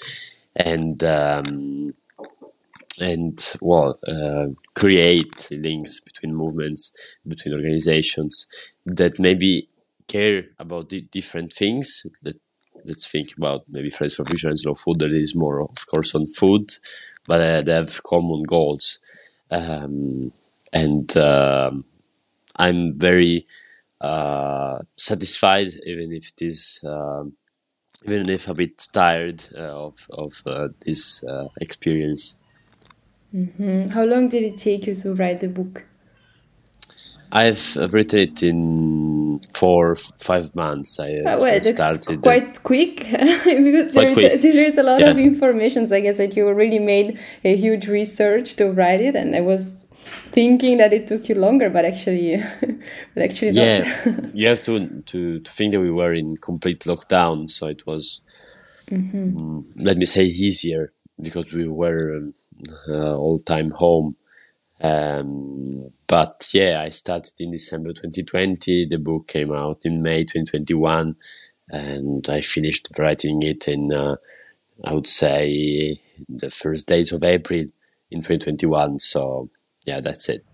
and 0.54 1.02
um, 1.04 1.94
and 3.00 3.54
well, 3.62 3.98
create 4.76 5.48
links 5.50 6.00
between 6.00 6.34
movements, 6.34 6.92
between 7.26 7.54
organizations 7.54 8.46
that 8.86 9.18
maybe 9.18 9.68
care 10.08 10.44
about 10.58 10.88
di- 10.90 11.08
different 11.12 11.52
things. 11.52 12.06
That 12.22 12.36
let's 12.84 13.10
think 13.10 13.36
about 13.36 13.64
maybe 13.68 13.90
Fridays 13.90 14.16
for 14.16 14.24
Future 14.26 14.48
and 14.50 14.60
Slow 14.60 14.74
Food. 14.74 15.00
That 15.00 15.12
is 15.12 15.34
more, 15.34 15.62
of 15.62 15.86
course, 15.86 16.14
on 16.14 16.26
food, 16.26 16.74
but 17.26 17.40
uh, 17.40 17.62
they 17.62 17.72
have 17.72 18.02
common 18.04 18.42
goals, 18.44 19.00
um, 19.50 20.32
and 20.72 21.16
um, 21.16 21.84
I'm 22.56 22.98
very 22.98 23.46
uh, 24.00 24.80
satisfied, 24.96 25.72
even 25.86 26.12
if 26.12 26.28
it 26.32 26.42
is, 26.42 26.82
um, 26.86 27.34
even 28.06 28.28
if 28.30 28.48
a 28.48 28.54
bit 28.54 28.86
tired 28.92 29.44
uh, 29.56 29.86
of 29.88 30.08
of 30.10 30.42
uh, 30.46 30.68
this 30.84 31.24
uh, 31.24 31.48
experience. 31.60 32.38
Mm-hmm. 33.36 33.88
How 33.88 34.04
long 34.04 34.28
did 34.28 34.42
it 34.44 34.56
take 34.56 34.86
you 34.86 34.94
to 34.94 35.14
write 35.14 35.40
the 35.40 35.48
book? 35.48 35.84
I've 37.32 37.76
written 37.92 38.20
it 38.20 38.42
in 38.42 39.40
four, 39.54 39.94
five 39.94 40.54
months. 40.54 40.98
I 40.98 41.22
oh, 41.26 41.40
well, 41.42 41.62
started 41.62 42.22
quite 42.22 42.62
quick 42.62 42.96
because 43.10 43.92
there 43.92 44.04
is, 44.04 44.12
quick. 44.12 44.40
there 44.40 44.64
is 44.64 44.78
a 44.78 44.82
lot 44.82 45.00
yeah. 45.00 45.10
of 45.10 45.18
information. 45.18 45.86
So 45.86 45.96
I 45.96 46.00
guess 46.00 46.16
that 46.18 46.36
you 46.36 46.50
really 46.52 46.78
made 46.78 47.18
a 47.44 47.54
huge 47.54 47.88
research 47.88 48.54
to 48.54 48.70
write 48.70 49.00
it, 49.00 49.16
and 49.16 49.34
I 49.34 49.40
was 49.40 49.84
thinking 50.30 50.78
that 50.78 50.92
it 50.92 51.08
took 51.08 51.28
you 51.28 51.34
longer, 51.34 51.68
but 51.68 51.84
actually, 51.84 52.42
but 53.14 53.22
actually, 53.22 53.50
yeah, 53.50 53.84
you 54.32 54.48
have 54.48 54.62
to, 54.62 55.02
to 55.02 55.40
to 55.40 55.50
think 55.50 55.72
that 55.72 55.80
we 55.80 55.90
were 55.90 56.14
in 56.14 56.36
complete 56.36 56.80
lockdown, 56.84 57.50
so 57.50 57.66
it 57.66 57.86
was, 57.86 58.22
mm-hmm. 58.86 59.36
um, 59.36 59.64
let 59.76 59.96
me 59.96 60.06
say, 60.06 60.24
easier 60.24 60.92
because 61.20 61.52
we 61.52 61.68
were 61.68 62.16
um, 62.16 62.34
uh, 62.88 63.16
all 63.16 63.38
time 63.38 63.70
home. 63.70 64.16
Um, 64.80 65.90
but 66.06 66.48
yeah, 66.52 66.82
I 66.82 66.90
started 66.90 67.32
in 67.40 67.52
December 67.52 67.90
2020. 67.90 68.86
The 68.86 68.98
book 68.98 69.28
came 69.28 69.52
out 69.52 69.80
in 69.84 70.02
May 70.02 70.24
2021, 70.24 71.16
and 71.70 72.28
I 72.28 72.40
finished 72.42 72.88
writing 72.98 73.42
it 73.42 73.66
in, 73.68 73.92
uh, 73.92 74.16
I 74.84 74.92
would 74.92 75.08
say, 75.08 76.00
the 76.28 76.50
first 76.50 76.86
days 76.86 77.12
of 77.12 77.24
April 77.24 77.64
in 78.10 78.22
2021. 78.22 78.98
So 79.00 79.50
yeah, 79.84 80.00
that's 80.00 80.28
it. 80.28 80.44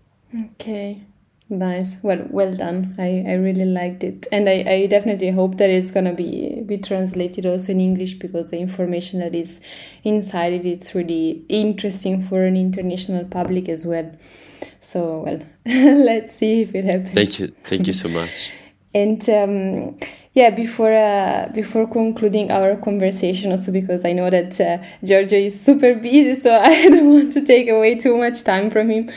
Okay. 0.51 1.03
Nice. 1.53 1.97
Well, 2.01 2.25
well 2.31 2.51
done. 2.55 2.95
I, 2.97 3.23
I 3.27 3.33
really 3.33 3.65
liked 3.65 4.03
it, 4.03 4.25
and 4.31 4.49
I, 4.49 4.63
I 4.67 4.87
definitely 4.87 5.29
hope 5.29 5.57
that 5.57 5.69
it's 5.69 5.91
gonna 5.91 6.11
be 6.13 6.63
be 6.65 6.79
translated 6.79 7.45
also 7.45 7.73
in 7.73 7.79
English 7.79 8.15
because 8.15 8.49
the 8.49 8.57
information 8.57 9.19
that 9.19 9.35
is 9.35 9.61
inside 10.03 10.53
it 10.53 10.65
it's 10.65 10.95
really 10.95 11.45
interesting 11.49 12.23
for 12.23 12.43
an 12.43 12.57
international 12.57 13.25
public 13.25 13.69
as 13.69 13.85
well. 13.85 14.11
So 14.79 15.19
well, 15.27 15.39
let's 15.65 16.35
see 16.35 16.63
if 16.63 16.73
it 16.73 16.85
happens. 16.85 17.11
Thank 17.13 17.39
you. 17.39 17.53
Thank 17.65 17.85
you 17.85 17.93
so 17.93 18.09
much. 18.19 18.51
and 18.95 19.29
um, 19.29 19.99
yeah, 20.33 20.49
before 20.49 20.91
uh, 20.93 21.51
before 21.53 21.85
concluding 21.87 22.49
our 22.49 22.75
conversation, 22.77 23.51
also 23.51 23.71
because 23.71 24.05
I 24.05 24.13
know 24.13 24.31
that 24.31 24.59
uh, 24.59 24.79
Giorgio 25.05 25.37
is 25.37 25.59
super 25.61 25.93
busy, 25.93 26.33
so 26.41 26.55
I 26.59 26.89
don't 26.89 27.13
want 27.13 27.33
to 27.33 27.45
take 27.45 27.69
away 27.69 27.93
too 27.95 28.17
much 28.17 28.43
time 28.43 28.71
from 28.71 28.89
him. 28.89 29.11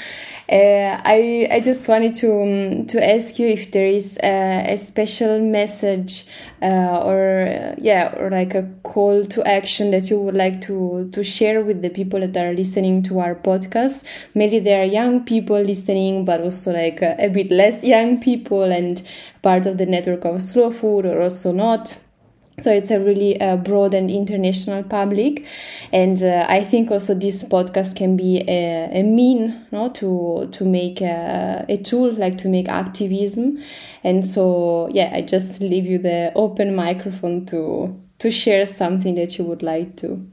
Uh, 0.48 1.00
I 1.04 1.48
I 1.50 1.58
just 1.58 1.88
wanted 1.88 2.14
to 2.14 2.42
um, 2.42 2.86
to 2.86 3.04
ask 3.04 3.36
you 3.40 3.48
if 3.48 3.72
there 3.72 3.86
is 3.86 4.16
a, 4.22 4.74
a 4.74 4.78
special 4.78 5.40
message 5.40 6.24
uh, 6.62 7.02
or 7.04 7.74
yeah 7.78 8.14
or 8.16 8.30
like 8.30 8.54
a 8.54 8.62
call 8.84 9.24
to 9.26 9.44
action 9.44 9.90
that 9.90 10.08
you 10.08 10.20
would 10.20 10.36
like 10.36 10.60
to 10.62 11.10
to 11.12 11.24
share 11.24 11.64
with 11.64 11.82
the 11.82 11.90
people 11.90 12.20
that 12.20 12.36
are 12.36 12.54
listening 12.54 13.02
to 13.02 13.18
our 13.18 13.34
podcast. 13.34 14.04
Maybe 14.34 14.60
there 14.60 14.82
are 14.82 14.84
young 14.84 15.24
people 15.24 15.60
listening, 15.60 16.24
but 16.24 16.40
also 16.40 16.72
like 16.72 17.02
a, 17.02 17.16
a 17.18 17.28
bit 17.28 17.50
less 17.50 17.82
young 17.82 18.20
people 18.20 18.62
and 18.62 19.02
part 19.42 19.66
of 19.66 19.78
the 19.78 19.86
network 19.86 20.24
of 20.24 20.40
slow 20.40 20.70
food 20.70 21.06
or 21.06 21.22
also 21.22 21.50
not 21.50 21.98
so 22.58 22.72
it's 22.72 22.90
a 22.90 22.98
really 22.98 23.38
uh, 23.40 23.56
broad 23.56 23.92
and 23.92 24.10
international 24.10 24.82
public. 24.82 25.44
And 25.92 26.22
uh, 26.22 26.46
i 26.48 26.62
think 26.62 26.90
also 26.90 27.14
this 27.14 27.42
podcast 27.42 27.96
can 27.96 28.16
be 28.16 28.42
a, 28.48 29.00
a 29.00 29.02
mean 29.02 29.66
no, 29.72 29.90
to 29.90 30.48
to 30.52 30.64
make 30.64 31.00
a, 31.00 31.64
a, 31.68 31.76
tool 31.76 32.12
like 32.12 32.38
to 32.38 32.48
make 32.48 32.68
activism. 32.68 33.58
And 34.04 34.24
so 34.24 34.88
yeah 34.92 35.10
i 35.14 35.20
just 35.20 35.60
leave 35.60 35.86
you 35.86 35.98
the 35.98 36.32
open 36.34 36.74
microphone 36.74 37.46
to 37.46 38.00
to 38.18 38.30
share 38.30 38.64
something 38.66 39.14
that 39.16 39.38
you 39.38 39.44
would 39.44 39.62
like 39.62 39.96
to. 39.96 40.26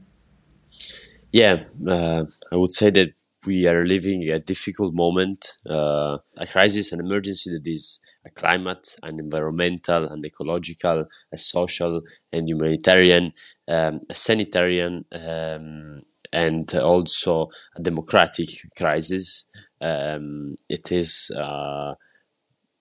Yeah 1.32 1.64
uh, 1.86 2.24
i 2.52 2.56
would 2.56 2.72
say 2.72 2.90
that 2.90 3.12
we 3.46 3.66
are 3.66 3.84
living 3.86 4.28
a 4.30 4.38
difficult 4.38 4.94
moment, 4.94 5.56
uh, 5.68 6.18
a 6.36 6.46
crisis, 6.46 6.92
an 6.92 7.00
emergency 7.00 7.50
that 7.50 7.66
is 7.66 8.00
a 8.24 8.30
climate, 8.30 8.96
an 9.02 9.18
environmental, 9.20 10.06
an 10.06 10.24
ecological, 10.24 11.06
a 11.32 11.36
social, 11.36 12.02
and 12.32 12.48
humanitarian, 12.48 13.32
um, 13.68 14.00
a 14.08 14.14
sanitarian, 14.14 15.04
um, 15.12 16.02
and 16.32 16.74
also 16.74 17.48
a 17.76 17.82
democratic 17.82 18.48
crisis. 18.76 19.46
Um, 19.80 20.56
it 20.68 20.90
is, 20.90 21.30
uh, 21.36 21.94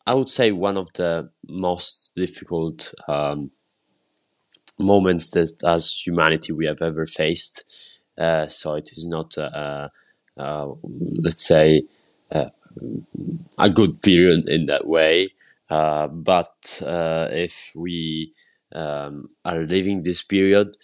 I 0.05 0.13
would 0.13 0.29
say, 0.29 0.51
one 0.51 0.77
of 0.77 0.91
the 0.93 1.29
most 1.47 2.13
difficult 2.15 2.93
um, 3.07 3.51
moments 4.79 5.29
that, 5.31 5.63
as 5.65 6.01
humanity, 6.05 6.51
we 6.51 6.65
have 6.65 6.81
ever 6.81 7.05
faced. 7.05 7.63
Uh, 8.17 8.47
so 8.47 8.75
it 8.75 8.89
is 8.91 9.05
not 9.07 9.37
a, 9.37 9.91
let's 10.37 11.45
say, 11.45 11.83
uh, 12.31 12.49
a 13.57 13.69
good 13.69 14.01
period 14.01 14.49
in 14.49 14.65
that 14.67 14.87
way. 14.87 15.29
Uh, 15.69 16.07
but 16.07 16.81
if 16.85 17.71
we 17.75 18.33
um, 18.73 19.27
are 19.45 19.63
living 19.65 20.03
this 20.03 20.23
period, 20.23 20.75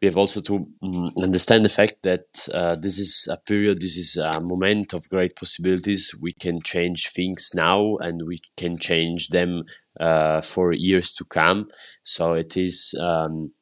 we 0.00 0.06
have 0.06 0.18
also 0.18 0.40
to 0.42 0.66
um, 0.82 1.12
understand 1.22 1.64
the 1.64 1.70
fact 1.70 2.02
that 2.02 2.48
uh, 2.52 2.76
this 2.76 2.98
is 2.98 3.26
a 3.30 3.38
period, 3.38 3.80
this 3.80 3.96
is 3.96 4.16
a 4.16 4.38
moment 4.40 4.92
of 4.92 5.08
great 5.08 5.34
possibilities. 5.34 6.14
We 6.20 6.34
can 6.34 6.60
change 6.60 7.08
things 7.08 7.52
now 7.54 7.96
and 7.96 8.26
we 8.26 8.40
can 8.56 8.76
change 8.78 9.28
them 9.28 9.64
uh, 9.98 10.42
for 10.42 10.72
years 10.72 11.14
to 11.14 11.24
come. 11.24 11.68
So 12.02 12.34
it 12.34 12.54
is 12.54 12.94
um, 13.00 13.52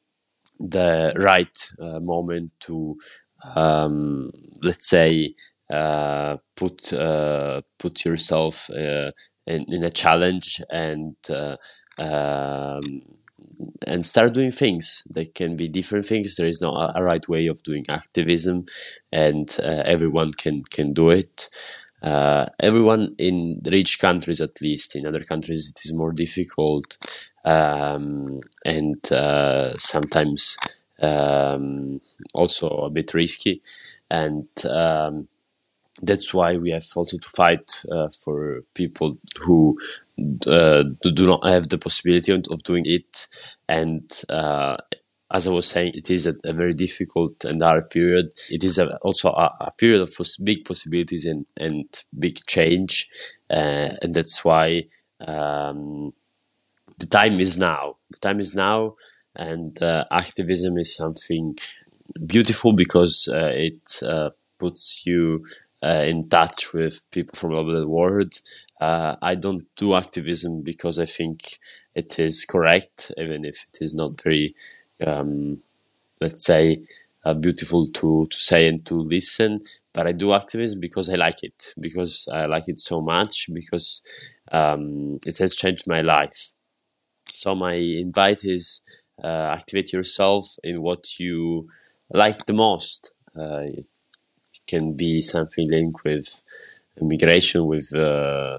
the 0.59 1.13
right 1.15 1.71
uh, 1.79 1.99
moment 2.01 2.51
to 2.61 2.97
um, 3.55 4.31
let's 4.61 4.87
say 4.87 5.35
uh, 5.71 6.37
put 6.55 6.93
uh, 6.93 7.61
put 7.79 8.05
yourself 8.05 8.69
uh, 8.69 9.11
in, 9.47 9.65
in, 9.67 9.83
a 9.83 9.91
challenge 9.91 10.61
and 10.69 11.15
uh, 11.29 11.55
um, 11.97 13.01
and 13.85 14.05
start 14.05 14.33
doing 14.33 14.51
things. 14.51 15.03
There 15.09 15.25
can 15.25 15.55
be 15.55 15.67
different 15.67 16.05
things. 16.05 16.35
There 16.35 16.47
is 16.47 16.61
not 16.61 16.93
a, 16.95 17.03
right 17.03 17.27
way 17.27 17.47
of 17.47 17.63
doing 17.63 17.85
activism, 17.89 18.65
and 19.11 19.55
uh, 19.59 19.83
everyone 19.85 20.33
can 20.33 20.63
can 20.63 20.93
do 20.93 21.09
it. 21.09 21.49
Uh, 22.01 22.47
everyone 22.59 23.15
in 23.17 23.61
rich 23.65 23.99
countries, 23.99 24.41
at 24.41 24.61
least 24.61 24.95
in 24.95 25.07
other 25.07 25.23
countries, 25.23 25.73
it 25.73 25.85
is 25.85 25.93
more 25.93 26.11
difficult, 26.11 26.97
um, 27.45 28.41
and 28.65 28.97
sometimes 29.79 30.57
um, 31.03 31.99
also 32.33 32.67
a 32.69 32.89
bit 32.89 33.13
risky. 33.13 33.61
And 34.09 34.47
um, 34.69 35.27
that's 36.01 36.33
why 36.33 36.57
we 36.57 36.71
have 36.71 36.85
also 36.95 37.17
to 37.17 37.29
fight 37.29 37.83
uh, 37.91 38.09
for 38.09 38.63
people 38.73 39.17
who 39.39 39.79
uh, 40.47 40.83
do 41.01 41.27
not 41.27 41.45
have 41.45 41.69
the 41.69 41.77
possibility 41.77 42.31
of 42.31 42.63
doing 42.63 42.83
it. 42.85 43.27
And 43.67 44.11
uh, 44.29 44.77
as 45.31 45.47
I 45.47 45.51
was 45.51 45.67
saying, 45.67 45.93
it 45.95 46.09
is 46.09 46.27
a, 46.27 46.35
a, 46.43 46.53
very 46.53 46.73
difficult 46.73 47.43
and 47.45 47.61
hard 47.61 47.89
period. 47.89 48.31
It 48.49 48.63
is 48.63 48.77
a, 48.77 48.97
also 48.97 49.31
a, 49.31 49.55
a, 49.61 49.71
period 49.71 50.01
of 50.01 50.15
pos- 50.15 50.37
big 50.37 50.65
possibilities 50.65 51.25
and, 51.25 51.45
and 51.57 51.85
big 52.17 52.39
change. 52.47 53.09
Uh, 53.49 53.97
and 54.01 54.13
that's 54.13 54.45
why 54.45 54.83
um, 55.19 56.13
the 56.99 57.07
time 57.07 57.39
is 57.39 57.57
now. 57.57 57.97
The 58.11 58.19
time 58.19 58.39
is 58.39 58.53
now. 58.53 58.95
And 59.35 59.81
uh, 59.81 60.05
activism 60.11 60.77
is 60.77 60.95
something 60.95 61.57
beautiful 62.25 62.73
because 62.73 63.27
uh, 63.31 63.51
it 63.53 64.01
puts 64.59 65.05
you 65.05 65.45
uh, 65.83 66.03
in 66.07 66.29
touch 66.29 66.73
with 66.73 67.03
people 67.11 67.35
from 67.35 67.51
all 67.51 67.59
over 67.59 67.79
the 67.79 67.87
world. 67.87 68.33
Uh, 68.79 69.15
I 69.21 69.35
don't 69.35 69.65
do 69.75 69.95
activism 69.95 70.61
because 70.61 70.99
I 70.99 71.05
think 71.05 71.59
it 71.95 72.19
is 72.19 72.45
correct, 72.45 73.11
even 73.17 73.45
if 73.45 73.65
it 73.73 73.79
is 73.81 73.93
not 73.93 74.21
very, 74.21 74.55
um, 75.05 75.59
let's 76.21 76.45
say, 76.45 76.81
uh, 77.25 77.33
beautiful 77.33 77.87
to, 77.87 78.27
to 78.29 78.37
say 78.37 78.67
and 78.67 78.85
to 78.85 78.95
listen. 78.95 79.61
But 79.93 80.07
I 80.07 80.11
do 80.11 80.33
activism 80.33 80.79
because 80.79 81.09
I 81.09 81.15
like 81.15 81.43
it, 81.43 81.73
because 81.79 82.27
I 82.31 82.45
like 82.45 82.67
it 82.67 82.79
so 82.79 83.01
much, 83.01 83.49
because 83.53 84.01
um, 84.51 85.19
it 85.25 85.37
has 85.37 85.55
changed 85.55 85.87
my 85.87 86.01
life. 86.01 86.53
So 87.29 87.55
my 87.55 87.73
invite 87.73 88.43
is 88.43 88.81
uh, 89.21 89.55
activate 89.57 89.91
yourself 89.91 90.55
in 90.63 90.81
what 90.81 91.19
you 91.19 91.67
like 92.09 92.45
the 92.45 92.53
most. 92.53 93.11
Uh, 93.39 93.63
can 94.67 94.93
be 94.93 95.19
something 95.21 95.69
linked 95.69 96.03
with 96.03 96.41
migration, 97.01 97.65
with 97.65 97.93
uh, 97.95 98.57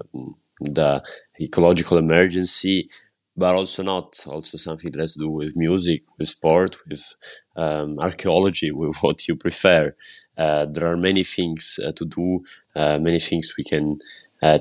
the 0.61 1.01
ecological 1.39 1.97
emergency, 1.97 2.89
but 3.35 3.55
also 3.55 3.83
not. 3.83 4.23
Also 4.27 4.57
something 4.57 4.91
that 4.91 4.99
has 4.99 5.13
to 5.13 5.19
do 5.19 5.29
with 5.29 5.55
music, 5.55 6.03
with 6.17 6.29
sport, 6.29 6.77
with 6.87 7.15
um, 7.55 7.99
archaeology, 7.99 8.71
with 8.81 8.97
what 8.97 9.27
you 9.27 9.35
prefer. 9.35 9.95
Uh, 10.37 10.65
there 10.69 10.87
are 10.87 10.97
many 10.97 11.23
things 11.23 11.79
uh, 11.85 11.91
to 11.93 12.05
do, 12.05 12.43
uh, 12.75 12.97
many 12.99 13.19
things 13.19 13.53
we 13.57 13.63
can 13.63 13.99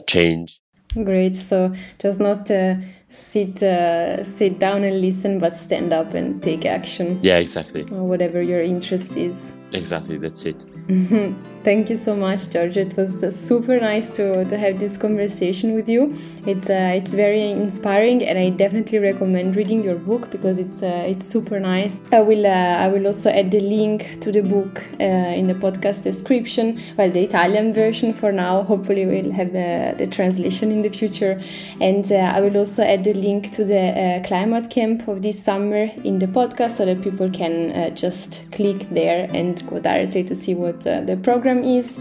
change. 0.06 0.60
Great. 0.94 1.36
So 1.36 1.74
just 1.98 2.20
not 2.20 2.48
uh, 3.14 4.24
sit 4.24 4.24
sit 4.24 4.58
down 4.58 4.84
and 4.84 5.00
listen, 5.00 5.38
but 5.38 5.56
stand 5.56 5.92
up 5.92 6.14
and 6.14 6.42
take 6.42 6.64
action. 6.64 7.20
Yeah, 7.22 7.38
exactly. 7.38 7.82
Or 7.92 8.04
whatever 8.04 8.42
your 8.42 8.62
interest 8.62 9.16
is. 9.16 9.52
Exactly. 9.72 10.18
That's 10.18 10.44
it. 10.44 10.64
Thank 11.64 11.88
you 11.88 11.96
so 11.96 12.14
much, 12.14 12.50
George. 12.50 12.76
It 12.76 12.94
was 12.94 13.20
super 13.34 13.80
nice 13.80 14.10
to, 14.10 14.44
to 14.44 14.58
have 14.58 14.78
this 14.78 14.98
conversation 14.98 15.74
with 15.74 15.88
you. 15.88 16.14
It's 16.44 16.68
uh, 16.68 16.92
it's 16.94 17.14
very 17.14 17.52
inspiring, 17.52 18.22
and 18.22 18.38
I 18.38 18.50
definitely 18.50 18.98
recommend 18.98 19.56
reading 19.56 19.82
your 19.82 19.94
book 19.94 20.30
because 20.30 20.58
it's 20.58 20.82
uh, 20.82 21.04
it's 21.08 21.24
super 21.26 21.58
nice. 21.58 22.02
I 22.12 22.20
will 22.20 22.46
uh, 22.46 22.50
I 22.50 22.88
will 22.88 23.06
also 23.06 23.30
add 23.30 23.50
the 23.50 23.60
link 23.60 24.20
to 24.20 24.30
the 24.30 24.42
book 24.42 24.84
uh, 25.00 25.04
in 25.04 25.46
the 25.46 25.54
podcast 25.54 26.02
description. 26.02 26.82
Well, 26.98 27.10
the 27.10 27.22
Italian 27.22 27.72
version 27.72 28.12
for 28.12 28.30
now. 28.30 28.62
Hopefully, 28.64 29.06
we'll 29.06 29.32
have 29.32 29.54
the, 29.54 29.94
the 29.96 30.06
translation 30.06 30.70
in 30.70 30.82
the 30.82 30.90
future, 30.90 31.40
and 31.80 32.04
uh, 32.12 32.16
I 32.36 32.42
will 32.42 32.58
also 32.58 32.82
add 32.82 33.04
the 33.04 33.14
link 33.14 33.52
to 33.52 33.64
the 33.64 34.22
climate 34.26 34.68
camp 34.68 35.08
of 35.08 35.22
this 35.22 35.42
summer 35.42 35.84
in 36.04 36.18
the 36.18 36.26
podcast 36.26 36.72
so 36.72 36.84
that 36.84 37.00
people 37.00 37.30
can 37.30 37.96
just 37.96 38.52
click 38.52 38.86
there 38.90 39.30
and 39.32 39.66
go 39.66 39.80
directly 39.80 40.24
to 40.24 40.34
see 40.34 40.54
what 40.54 40.82
the 40.82 41.18
program 41.22 41.53
program 41.54 41.64
is. 41.64 41.98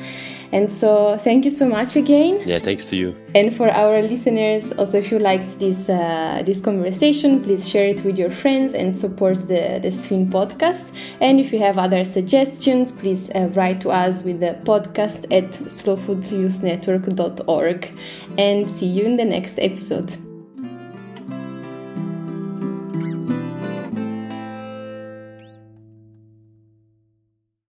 And 0.52 0.70
so, 0.70 1.18
thank 1.18 1.46
you 1.46 1.52
so 1.52 1.66
much 1.68 1.96
again. 1.96 2.42
Yeah, 2.46 2.60
thanks 2.60 2.88
to 2.92 2.96
you. 2.96 3.16
And 3.34 3.52
for 3.56 3.72
our 3.72 4.04
listeners, 4.04 4.72
also, 4.74 5.00
if 5.00 5.12
you 5.12 5.18
liked 5.18 5.60
this 5.60 5.90
uh, 5.90 6.44
this 6.46 6.62
conversation, 6.62 7.44
please 7.44 7.68
share 7.68 7.88
it 7.88 8.04
with 8.04 8.20
your 8.20 8.30
friends 8.30 8.76
and 8.76 8.96
support 8.96 9.48
the 9.48 9.80
the 9.82 9.90
SFYN 9.90 10.30
podcast. 10.30 10.94
And 11.20 11.40
if 11.40 11.52
you 11.52 11.58
have 11.58 11.80
other 11.80 12.06
suggestions, 12.06 12.92
please 12.92 13.32
uh, 13.32 13.50
write 13.56 13.82
to 13.82 13.90
us 13.90 14.22
with 14.22 14.42
the 14.42 14.56
podcast 14.64 15.26
at 15.32 15.50
slowfoodyouth.network.org. 15.66 17.92
And 18.38 18.70
see 18.70 18.88
you 18.88 19.06
in 19.06 19.18
the 19.18 19.26
next 19.26 19.58
episode. 19.60 20.16